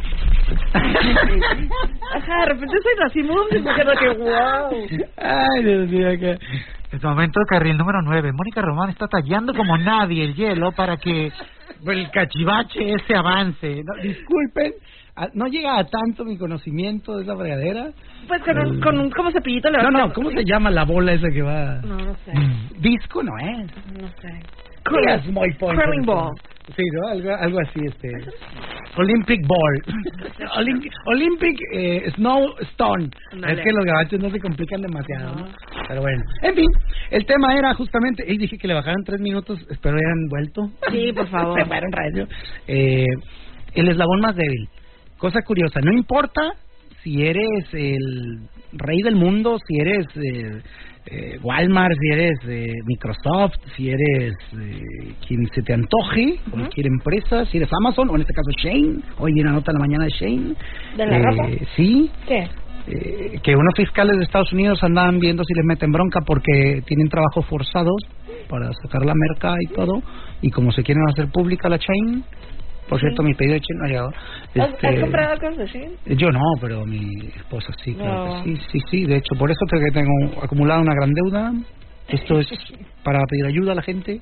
[2.14, 5.04] Ajá, de repente soy racimo y me quedo que wow.
[5.16, 6.30] Ay, Dios mío, que...
[6.30, 10.96] En este momento carril número 9, Mónica Román está tallando como nadie el hielo para
[10.96, 11.32] que
[11.86, 13.82] el cachivache ese avance.
[13.84, 14.72] No, disculpen,
[15.16, 17.90] a- no llega a tanto mi conocimiento de esa fregadera.
[18.26, 20.70] Pues con un, con un como cepillito le No, vas no, a- ¿cómo se llama
[20.70, 21.80] la bola esa que va?
[21.82, 22.32] No, no sé.
[22.34, 23.66] Mm, Disco no es.
[24.00, 24.40] No sé.
[24.90, 26.30] Digas muy Curling ball.
[26.76, 27.08] Sí, ¿no?
[27.08, 28.08] Algo, algo así, este...
[28.96, 29.82] Olympic Ball.
[30.56, 33.08] Olympic, Olympic eh, Snow Stone.
[33.32, 33.54] Ándale.
[33.54, 35.46] Es que los gabachos no se complican demasiado, ¿no?
[35.88, 36.22] Pero bueno.
[36.42, 36.66] En fin,
[37.10, 38.24] el tema era justamente...
[38.26, 40.70] Y dije que le bajaran tres minutos, espero hayan vuelto.
[40.90, 41.58] Sí, por favor.
[41.60, 42.28] Se fueron radio.
[42.66, 43.04] Eh,
[43.74, 44.68] el eslabón más débil.
[45.24, 46.52] Cosa curiosa, no importa
[47.02, 48.40] si eres el
[48.74, 50.60] rey del mundo, si eres eh,
[51.06, 57.46] eh, Walmart, si eres eh, Microsoft, si eres eh, quien se te antoje, cualquier empresa,
[57.46, 60.04] si eres Amazon, o en este caso Shane, hoy vi una nota en la mañana
[60.04, 60.54] de Shane.
[60.94, 61.48] ¿De la ropa?
[61.74, 62.46] Sí, ¿Qué?
[62.86, 67.08] eh, que unos fiscales de Estados Unidos andaban viendo si les meten bronca porque tienen
[67.08, 67.96] trabajos forzados
[68.50, 70.02] para sacar la merca y todo,
[70.42, 72.24] y como se quieren hacer pública la chain,
[72.88, 74.08] por cierto, mi pedido de chain no ha llegado.
[74.08, 75.90] ¿Has, Este, has comprado cosas de Shein?
[76.18, 78.44] Yo no, pero mi esposa sí, claro No.
[78.44, 81.52] que sí, sí, sí, de hecho, por eso creo que tengo acumulada una gran deuda.
[82.08, 82.48] Esto es
[83.04, 84.20] para pedir ayuda a la gente.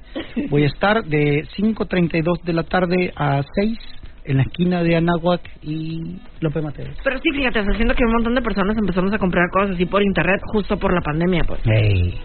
[0.51, 3.79] Voy a estar de 5.32 de la tarde a 6
[4.25, 6.97] en la esquina de Anáhuac y López Mateos.
[7.03, 9.85] Pero sí, fíjate, está haciendo que un montón de personas empezamos a comprar cosas así
[9.85, 11.61] por internet justo por la pandemia, pues.
[11.65, 12.21] Hey.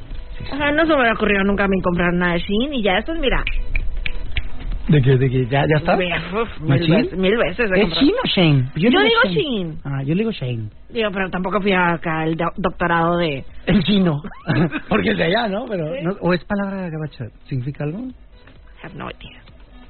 [0.51, 2.99] Ajá, no se me hubiera ocurrido nunca a mí comprar nada de Shein y ya
[2.99, 3.43] esto es, mira,
[4.87, 5.95] ¿De que, de que ya, ya está?
[5.97, 7.89] uf, mil, veces, mil veces ¿Es.
[7.89, 8.69] Shane o Shane?
[8.75, 9.79] Yo digo Shein.
[9.83, 10.69] Ah, yo digo Shane.
[10.89, 13.43] Digo, pero tampoco fui acá el do- doctorado de...
[13.65, 14.21] El chino.
[14.89, 15.65] Porque es de allá, ¿no?
[15.67, 17.25] Pero no- ¿O es palabra gabacha?
[17.45, 17.99] ¿Significa algo?
[18.83, 19.41] have no idea.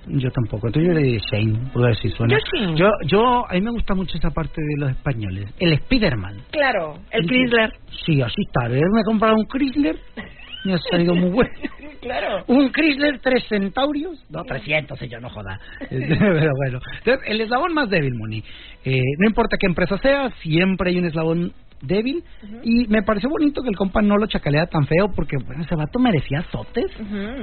[0.08, 0.68] Yo tampoco.
[0.68, 2.34] Entonces yo le digo Shane, por ver si suena.
[2.34, 2.76] Yo Shane.
[2.78, 5.54] Yo, yo, a mí me gusta mucho esa parte de los españoles.
[5.60, 6.38] El Spiderman.
[6.52, 7.28] Claro, el Sí.
[7.28, 7.74] Chrysler.
[8.06, 8.66] Sí, así está.
[8.68, 9.98] Ayer me he comprado un Chrysler.
[10.68, 11.52] Me ha salido muy bueno.
[12.00, 12.44] Claro.
[12.48, 14.24] Un Chrysler tres centaurios.
[14.30, 15.60] No, 300, yo no joda.
[15.90, 16.80] Pero bueno.
[17.00, 18.44] Entonces, el eslabón más débil, Moni.
[18.86, 22.24] Eh, no importa qué empresa sea, siempre hay un eslabón débil.
[22.64, 25.76] Y me pareció bonito que el compa no lo chacalea tan feo porque, bueno, ese
[25.76, 26.86] vato merecía azotes.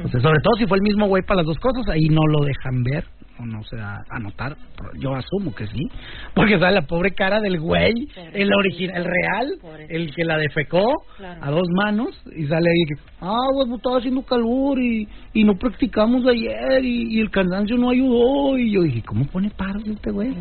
[0.04, 2.22] O sea, sobre todo si fue el mismo güey para las dos cosas, ahí no
[2.26, 3.04] lo dejan ver
[3.39, 4.57] o no se da a notar.
[4.99, 5.89] Yo asumo que sí.
[6.35, 7.93] Porque sale la pobre cara del güey,
[8.32, 9.59] el original, el real,
[9.89, 10.85] el que la defecó
[11.16, 11.41] Claro.
[11.43, 15.55] a dos manos y sale ahí que, ah, pues estaba haciendo calor y, y no
[15.59, 18.59] practicamos ayer y, y el cansancio no ayudó.
[18.59, 20.35] Y yo dije, ¿cómo pone paros este güey?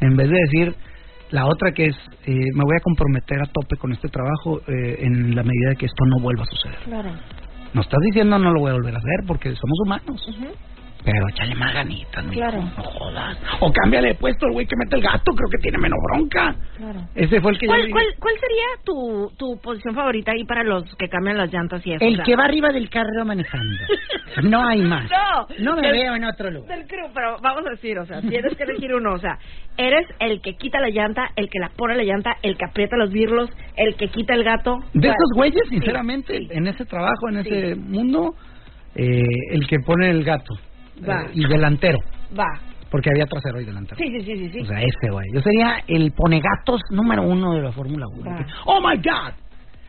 [0.00, 0.74] En vez de decir
[1.30, 4.98] la otra que es, eh, me voy a comprometer a tope con este trabajo eh,
[5.00, 6.78] en la medida de que esto no vuelva a suceder.
[6.84, 7.10] Claro.
[7.74, 10.26] No estás diciendo no lo voy a volver a hacer porque somos humanos.
[11.04, 12.60] Pero échale más ganitas, mijo, Claro.
[12.62, 13.38] no jodas.
[13.60, 16.54] O cámbiale de puesto el güey que mete el gato, creo que tiene menos bronca.
[16.76, 17.00] Claro.
[17.14, 20.84] Ese fue el que ¿Cuál, cuál, ¿Cuál sería tu, tu posición favorita ahí para los
[20.96, 22.04] que cambian las llantas y eso?
[22.04, 23.76] El O sea, que va arriba del carro manejando.
[24.42, 25.08] No hay más.
[25.10, 26.76] No, No me del- veo en otro lugar.
[26.78, 29.38] Del crew, pero vamos a decir, o sea, tienes que elegir uno, o sea,
[29.76, 32.96] eres el que quita la llanta, el que la pone la llanta, el que aprieta
[32.96, 34.78] los birlos, el que quita el gato.
[34.94, 35.14] De ¿Cuál?
[35.14, 36.48] esos güeyes, sinceramente, sí.
[36.50, 37.48] en ese trabajo, en Sí.
[37.50, 38.34] ese mundo,
[38.94, 39.22] eh,
[39.52, 40.54] el que pone el gato.
[41.06, 41.22] Va.
[41.22, 41.98] Eh, y delantero.
[42.38, 42.60] Va.
[42.90, 43.96] Porque había trasero y delantero.
[43.98, 44.50] Sí, sí, sí, sí.
[44.52, 44.60] sí.
[44.60, 45.26] O sea, ese güey.
[45.34, 48.30] Yo sería el ponegatos número uno de la Fórmula 1.
[48.30, 48.46] Va.
[48.64, 49.32] ¡Oh, my God!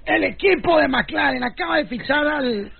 [0.05, 2.71] El equipo de McLaren acaba de fichar al...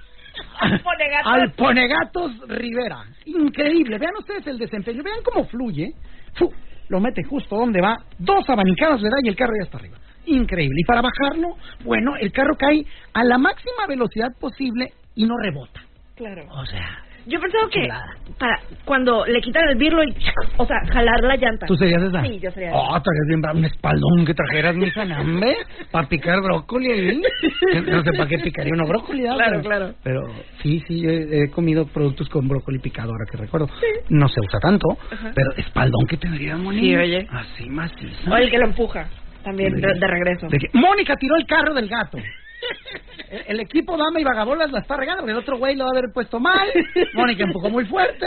[0.83, 1.33] Ponegatos.
[1.33, 3.03] Al Ponegatos Rivera.
[3.25, 3.97] Increíble.
[3.97, 5.03] Vean ustedes el desempeño.
[5.03, 5.93] Vean cómo fluye.
[6.33, 6.51] Fu,
[6.89, 7.97] lo mete justo donde va.
[8.17, 9.97] Dos abanicadas le da y el carro ya está arriba.
[10.25, 10.75] Increíble.
[10.79, 15.81] Y para bajarlo, bueno, el carro cae a la máxima velocidad posible y no rebota.
[16.15, 16.45] Claro.
[16.49, 18.05] O sea, Yo pensaba que Chulada.
[18.37, 20.15] para cuando le quitan el birlo y,
[20.57, 21.65] o sea, jalar la llanta.
[21.67, 22.21] ¿tú serías esa?
[22.23, 23.41] Sí, yo sería Oh, estarías bien.
[23.57, 25.55] Un espaldón que trajeras, mi sanambe,
[25.91, 27.21] para picar brócoli ahí.
[27.89, 29.23] No sé para qué picaría uno brócoli.
[29.23, 29.93] Claro, claro.
[30.03, 30.21] Pero
[30.61, 33.67] sí, sí, yo he, comido productos con brócoli picado, ahora que recuerdo.
[34.09, 34.87] No se usa tanto,
[35.35, 36.79] pero espaldón que tendría, Moni.
[36.81, 37.27] Sí, oye.
[37.31, 38.31] Así macizo.
[38.31, 39.07] O el que lo empuja,
[39.43, 40.47] también, de, de regreso.
[40.47, 42.17] De que Mónica tiró el carro del gato.
[43.29, 45.91] El, el equipo Dama y Vagabolas la está regando porque el otro güey lo va
[45.93, 46.67] a haber puesto mal.
[47.13, 48.25] Mónica empujó muy fuerte.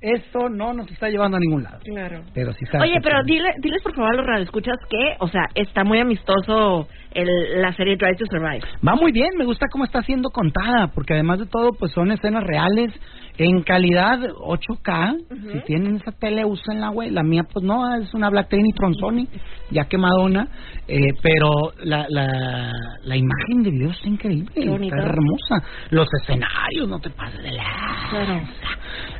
[0.00, 1.78] Esto no nos está llevando a ningún lado.
[1.84, 2.22] Claro.
[2.32, 5.42] Pero sí sabe Oye, pero dile, diles por favor a los radioescuchas que, o sea,
[5.54, 8.60] está muy amistoso el, la serie Drive to Survive.
[8.86, 12.12] Va muy bien, me gusta cómo está siendo contada, porque además de todo, pues son
[12.12, 12.92] escenas reales
[13.38, 15.52] en calidad 8K.
[15.52, 17.10] Si tienen esa tele, úsenla, güey.
[17.10, 19.26] La mía, pues no, es una Black Trinitron Sony,
[19.70, 20.48] ya que Madonna.
[20.88, 21.50] Eh, pero
[21.82, 22.72] la, la,
[23.02, 25.62] la imagen de video está increíble, está hermosa.
[25.90, 27.64] Los escenarios, no te pases de la.
[28.10, 28.40] Claro.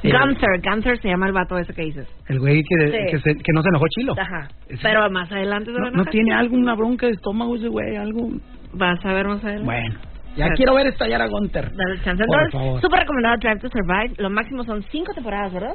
[0.03, 2.09] Eh, Gunther, Gunther se llama el vato ese que dices.
[2.29, 2.99] El güey que, Sí.
[3.11, 4.15] que, se- que no se enojó chilo.
[4.19, 4.49] Ajá.
[4.69, 8.29] Ese- Pero más adelante se No, no tiene alguna bronca de estómago ese güey, algo.
[8.73, 9.65] Vas a ver más adelante.
[9.65, 9.95] Bueno,
[10.37, 11.71] ya Pero- quiero ver estallar a Gunter.
[11.75, 12.25] Dale chance.
[12.25, 12.81] Por Entonces, favor.
[12.81, 14.15] súper recomendado Drive to Survive.
[14.19, 15.75] Lo máximo son cinco temporadas, ¿verdad?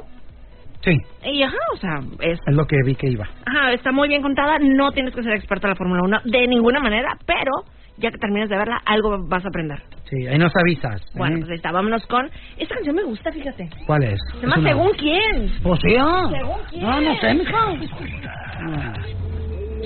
[0.84, 0.96] Sí,
[1.30, 3.24] Y ajá, o sea, es, es lo que vi que iba.
[3.46, 4.58] ajá, está muy bien contada.
[4.58, 7.52] No tienes que ser experto en la Fórmula 1 de ninguna manera, pero
[7.98, 9.78] ya que termines de verla, algo vas a aprender.
[10.10, 11.00] Sí, ahí nos avisas.
[11.00, 11.04] ¿eh?
[11.14, 11.72] Bueno, pues ahí está.
[11.72, 12.28] Vámonos con.
[12.58, 13.68] Esta canción me gusta, fíjate.
[13.86, 14.18] ¿Cuál es?
[14.34, 15.52] Se llama una- Según quién.
[15.62, 16.28] Pues sí, ah.
[16.30, 16.82] ¿Según quién?
[16.82, 17.56] No, no sé, mijo.
[17.56, 18.92] Ah.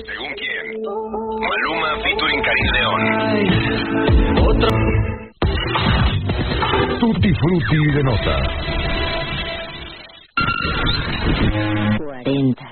[0.05, 0.81] ¿Según quién?
[1.39, 3.01] Maluma featuring Karim León.
[6.99, 8.35] Tutti frutti de nota.
[11.97, 12.63] 40.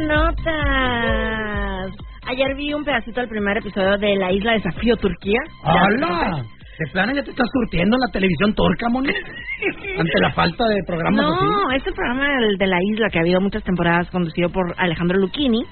[0.00, 1.92] Notas.
[2.26, 5.40] Ayer vi un pedacito del primer episodio de La Isla Desafío Turquía.
[5.62, 6.44] ¡Hala!
[6.78, 9.08] De plano ya te estás surtiendo en la televisión torca, Moni.
[9.98, 11.44] Ante la falta de programas así.
[11.44, 12.26] No, este programa
[12.58, 15.64] de la isla que ha habido muchas temporadas conducido por Alejandro Lucchini,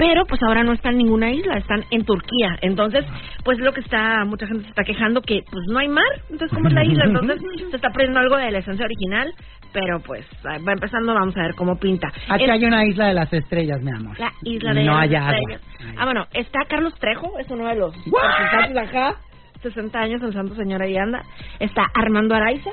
[0.00, 2.56] pero pues ahora no están en ninguna isla, están en Turquía.
[2.62, 3.04] Entonces,
[3.44, 6.50] pues lo que está, mucha gente se está quejando que pues no hay mar, entonces
[6.56, 7.04] ¿cómo es la isla?
[7.04, 7.38] Entonces
[7.70, 9.30] se está perdiendo algo de la esencia original,
[9.74, 12.08] pero pues va empezando, vamos a ver cómo pinta.
[12.30, 14.18] Aquí Es hay una isla de las estrellas, mi amor.
[14.18, 15.32] la isla de No las agua.
[15.36, 15.62] estrellas.
[15.98, 17.94] Ah, bueno, está Carlos Trejo, es uno de los
[18.78, 19.16] acá,
[19.62, 21.22] 60 años, el santo señor ahí anda.
[21.58, 22.70] Está Armando Araiza,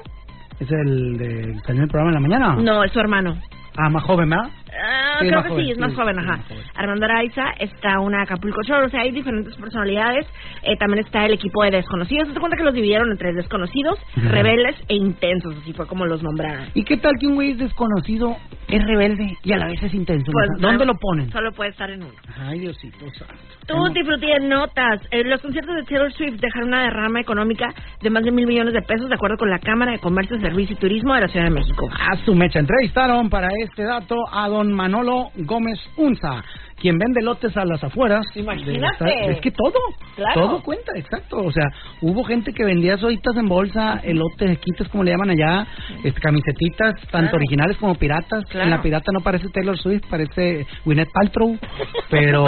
[0.62, 2.56] ¿Es el del salió el programa en la mañana?
[2.62, 3.38] no, es su hermano.
[3.78, 4.50] Ah, más joven, ¿verdad?
[5.20, 6.38] Sí, creo que joven, sí, es más sí, joven, ajá.
[6.38, 6.64] más joven.
[6.76, 10.28] Armando Araiza, está una Acapulco Shore, o sea, hay diferentes personalidades.
[10.64, 12.28] Eh, también está el equipo de desconocidos.
[12.34, 16.68] Se cuenta que los dividieron entre desconocidos, rebeldes e intensos, así fue como los nombraron.
[16.74, 19.94] ¿Y qué tal que un güey es desconocido, es rebelde y a la vez es
[19.94, 20.32] intenso?
[20.32, 21.32] Pues, ¿Dónde lo ponen?
[21.32, 22.14] Solo puede estar en uno.
[22.38, 23.36] Ay, Diosito santo.
[23.68, 25.02] Tutti frutti de notas.
[25.12, 27.68] Eh, los conciertos de Taylor Swift dejaron una derrama económica
[28.02, 30.76] de más de mil millones de pesos, de acuerdo con la Cámara de Comercio, Servicio
[30.76, 31.90] y Turismo de la Ciudad de México.
[31.92, 36.44] A su mecha entrevistaron para este dato a don Manolo Gómez Unza,
[36.80, 38.26] quien vende lotes a las afueras.
[38.36, 39.04] Imagínate.
[39.06, 39.74] de Es que todo,
[40.16, 40.42] Claro.
[40.42, 41.38] todo cuenta, exacto.
[41.38, 41.66] O sea,
[42.02, 45.68] hubo gente que vendía solitas en bolsa, elotes, quites como le llaman allá,
[46.04, 47.38] este, camisetitas, tanto Claro.
[47.38, 48.44] originales como piratas.
[48.46, 48.66] Claro.
[48.66, 51.58] En la pirata no parece Taylor Swift, parece Gwyneth Paltrow,
[52.10, 52.46] pero,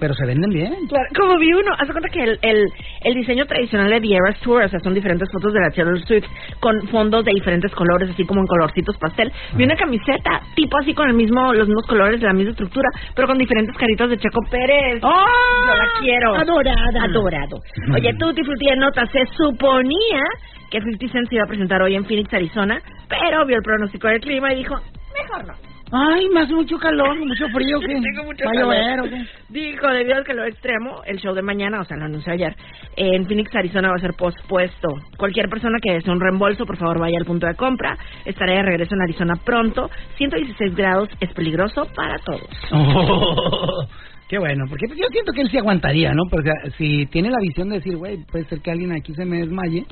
[0.00, 0.74] Pero se venden bien.
[0.88, 2.66] Claro, como vi uno, haz de cuenta que el, el,
[3.02, 6.00] el diseño tradicional de The Eras Tour, o sea, son diferentes fotos de la Taylor
[6.06, 6.24] Swift
[6.60, 9.32] con fondos de diferentes colores, así como en colorcitos pastel.
[9.54, 13.26] Vi una camiseta, tipo así con el mismo, los mismos colores, la misma estructura, pero
[13.28, 15.00] con diferentes caritas de Checo Pérez.
[15.02, 15.24] ¡Ah!
[15.68, 16.34] Yo la quiero.
[16.34, 17.04] Adorada.
[17.04, 17.60] Adorado.
[17.94, 20.22] Oye, Tutti Frutti de nota, se suponía
[20.70, 24.08] que 50 Cent se iba a presentar hoy en Phoenix, Arizona, pero vio el pronóstico
[24.08, 24.74] del clima y dijo,
[25.14, 25.65] mejor no.
[25.92, 27.78] Ay, me hace mucho calor, mucho frío.
[27.80, 27.86] ¿qué?
[28.02, 28.74] Tengo mucho ¿Va a calor.
[28.74, 29.26] llover o qué?
[29.50, 32.56] Dijo, debido al calor extremo, el show de mañana, o sea, lo anunció ayer,
[32.96, 34.88] en Phoenix, Arizona va a ser pospuesto.
[35.16, 37.96] Cualquier persona que desee un reembolso, por favor, vaya al punto de compra.
[38.24, 39.88] Estaré de regreso en Arizona pronto.
[40.16, 42.48] 116 grados es peligroso para todos.
[42.72, 43.86] Oh,
[44.28, 46.22] qué bueno, porque yo siento que él sí aguantaría, ¿no?
[46.30, 49.38] Porque si tiene la visión de decir, güey, puede ser que alguien aquí se me
[49.38, 49.84] desmaye,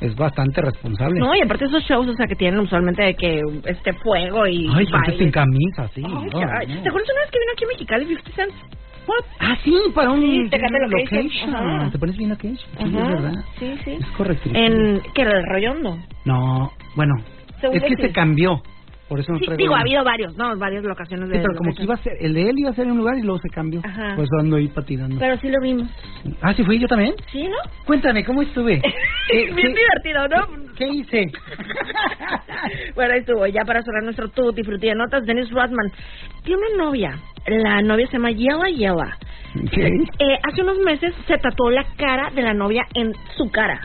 [0.00, 1.20] es bastante responsable.
[1.20, 4.68] No, y aparte esos shows, o sea, que tienen usualmente de que este fuego y
[4.74, 6.00] Ay, gente sin camisa, sí.
[6.02, 6.20] No.
[6.30, 8.52] ¿Te acuerdas una vez que vino aquí a Mexicali 50 Cent?
[9.06, 9.24] What?
[9.38, 11.54] Ah, sí, para un Sí, Tecate un Location.
[11.54, 11.90] Ajá.
[11.90, 12.56] ¿Te pones bien location?
[12.56, 13.44] Sí, Ajá, es verdad.
[13.58, 13.90] Sí, sí.
[14.00, 14.48] Es correcto.
[14.54, 15.38] En, ¿qué era?
[15.38, 15.98] ¿El Rollondo?
[16.24, 17.12] No, bueno,
[17.60, 18.02] Según es que sí.
[18.02, 18.62] se cambió,
[19.14, 20.56] por eso no Sí, digo, ha habido varios, ¿no?
[20.58, 22.74] Varias locaciones de Sí, pero como que iba a ser, el de él iba a
[22.74, 23.80] ser en un lugar y luego se cambió.
[23.84, 24.14] Ajá.
[24.16, 25.16] Pues ando ahí patinando.
[25.20, 25.88] Pero sí lo vimos.
[26.42, 27.14] Ah, sí fui yo también.
[27.30, 27.54] ¿Sí, no?
[27.86, 28.80] Cuéntame, ¿cómo estuve?
[29.30, 30.74] ¿Qué- Bien qué- divertido, ¿no?
[30.76, 31.26] ¿Qué hice?
[32.96, 33.46] bueno, ahí estuvo.
[33.46, 35.92] Ya para cerrar nuestro tutti frutti de notas, Dennis Rodman
[36.42, 37.18] tiene una novia.
[37.46, 39.16] La novia se llama Yella.
[39.70, 39.86] ¿Qué?
[40.18, 43.80] Eh, hace unos meses se tatuó la cara de la novia en su cara.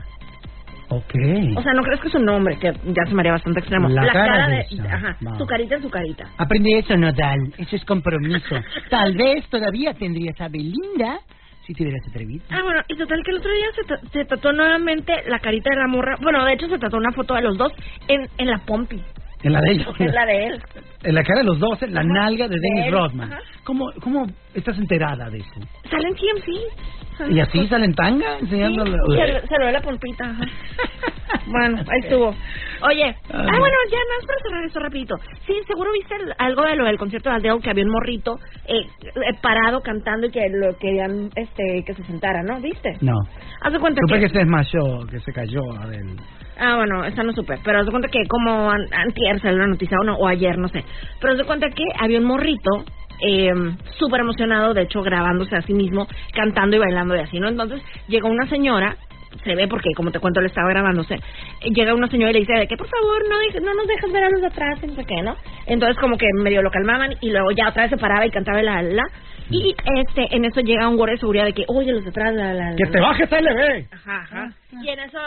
[0.90, 1.14] Ok.
[1.56, 3.88] O sea, no crees que es un nombre, que ya se me haría bastante extremo.
[3.90, 4.66] La cara de.
[4.92, 6.26] Ajá, su carita en su carita.
[6.38, 7.54] Aprendí eso, Nodal.
[7.58, 8.56] Eso es compromiso.
[8.90, 11.20] Tal vez todavía tendrías a Belinda
[11.66, 12.44] si te hubieras atrevido.
[12.50, 15.70] Ah, bueno, y total que el otro día se, ta- se tatuó nuevamente la carita
[15.70, 16.16] de la morra.
[16.22, 17.72] Bueno, de hecho se tatuó una foto de los dos
[18.08, 19.00] en, en la pompi.
[19.44, 19.86] En la de ella.
[20.00, 20.62] En la de él.
[21.02, 22.92] En la cara de los dos, en la nalga de De Dennis él.
[22.92, 23.32] Rodman.
[23.32, 23.42] Ajá.
[23.64, 25.62] ¿Cómo, ¿Cómo estás enterada de eso?
[25.90, 27.32] Sale en TMC.
[27.34, 28.36] ¿Y así sale en tanga?
[28.40, 28.98] Sí, Enseñándole.
[29.42, 30.26] se, se lo ve la pompita.
[30.26, 30.44] ajá.
[31.46, 32.28] Bueno, ahí estuvo.
[32.30, 35.16] Oye, ah, bueno, ya nada más para cerrar esto rapidito.
[35.48, 38.40] Sí, seguro viste el- algo de lo del concierto de Adele, que había un morrito
[38.68, 42.60] eh, eh, parado cantando y que lo querían este, que se sentara, ¿no?
[42.60, 42.98] ¿Viste?
[43.02, 43.14] No.
[43.62, 44.28] Haz de cuenta Supe que...
[44.28, 46.18] que se desmayó, que se cayó Adel.
[46.60, 47.58] Ah, bueno, esa no supe.
[47.64, 50.68] Pero de cuenta que como an- antier salió la noticia o no, o ayer, no
[50.70, 50.84] sé.
[51.22, 52.84] Pero de cuenta que había un morrito
[53.22, 53.52] eh,
[53.98, 57.48] súper emocionado, de hecho grabándose a sí mismo, cantando y bailando y así, ¿no?
[57.50, 58.98] Entonces llegó una señora,
[59.44, 61.20] se ve porque como te cuento, le estaba grabándose,
[61.64, 64.24] llega una señora y le dice de que por favor no, no nos dejas ver
[64.26, 65.36] a los de atrás, no sé qué, ¿no?
[65.68, 68.62] Entonces como que medio lo calmaban y luego ya otra vez se paraba y cantaba
[68.64, 69.04] la la.
[69.52, 72.54] Y este, en eso llega un guardia de seguridad de que, oye, los detrás, la,
[72.54, 73.88] la, la- Que te bajes LB.
[73.94, 74.50] Ajá, ajá.
[74.84, 75.18] Y en eso,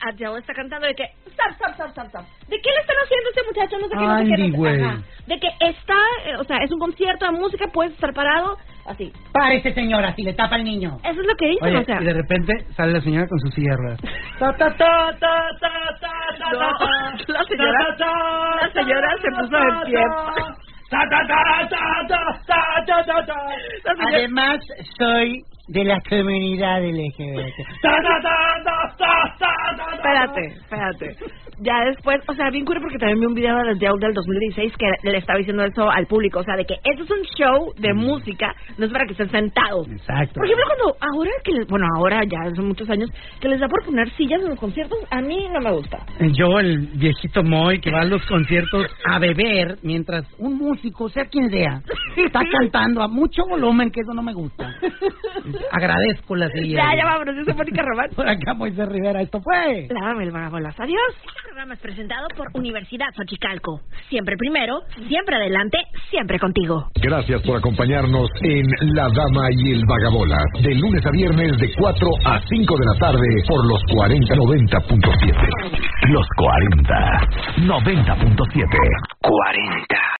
[0.00, 2.24] Adele está cantando de que, stop, stop, stop, stop, stop.
[2.48, 3.78] ¿De qué le están haciendo a este muchacho?
[3.78, 4.32] No sé qué, no sé qué.
[4.32, 4.84] Andy, no sé-.
[4.84, 5.02] Ajá.
[5.26, 5.94] De que está,
[6.26, 8.56] eh, o sea, es un concierto de música, puedes estar parado,
[8.86, 9.12] así.
[9.32, 10.96] Párese, señora, si le tapa el niño.
[11.04, 12.00] Eso es lo que dicen, Oye, o sea.
[12.00, 14.00] y de repente sale la señora con su silla de ruedas.
[14.38, 15.70] Ta, ta, ta, ta, ta,
[16.00, 17.32] ta, ta, No, ta, ta.
[17.32, 17.96] la señora-
[18.62, 20.04] la señora se puso de pie.
[24.06, 24.58] Además,
[24.98, 27.58] soy de la comunidad LGBT.
[29.94, 31.16] Espérate, espérate.
[31.58, 34.72] Ya después, o sea, bien curioso porque también vi un video de Adele del 2016
[34.76, 37.72] que le estaba diciendo eso al público, o sea, de que esto es un show
[37.78, 39.88] de música, no es para que estén sentados.
[39.88, 40.34] Exacto.
[40.34, 43.68] Por ejemplo, cuando ahora que, les- bueno, ahora ya son muchos años, que les da
[43.68, 46.04] por poner sillas en los conciertos, a mí no me gusta.
[46.32, 51.24] Yo, el viejito Moy, que va a los conciertos a beber, mientras un músico, sea
[51.24, 51.80] quien sea,
[52.16, 54.74] está cantando a mucho volumen, que eso no me gusta.
[55.72, 56.82] Agradezco la silla.
[56.92, 58.10] Ya, ya vámonos, yo soy Mónica Román.
[58.14, 59.86] Por acá, Moisés Rivera, esto fue.
[59.90, 60.78] Lávame el vagabolas.
[60.78, 61.00] Adiós.
[61.56, 63.80] Programa es presentado por Universidad Xochicalco.
[64.10, 65.78] Siempre primero, siempre adelante,
[66.10, 66.90] siempre contigo.
[66.96, 72.10] Gracias por acompañarnos en La Dama y el Vagabola, de lunes a viernes de 4
[72.26, 76.10] a 5 de la tarde por los 4090.7.
[76.10, 76.92] Los 40
[77.64, 78.76] 90.7
[79.22, 80.06] 40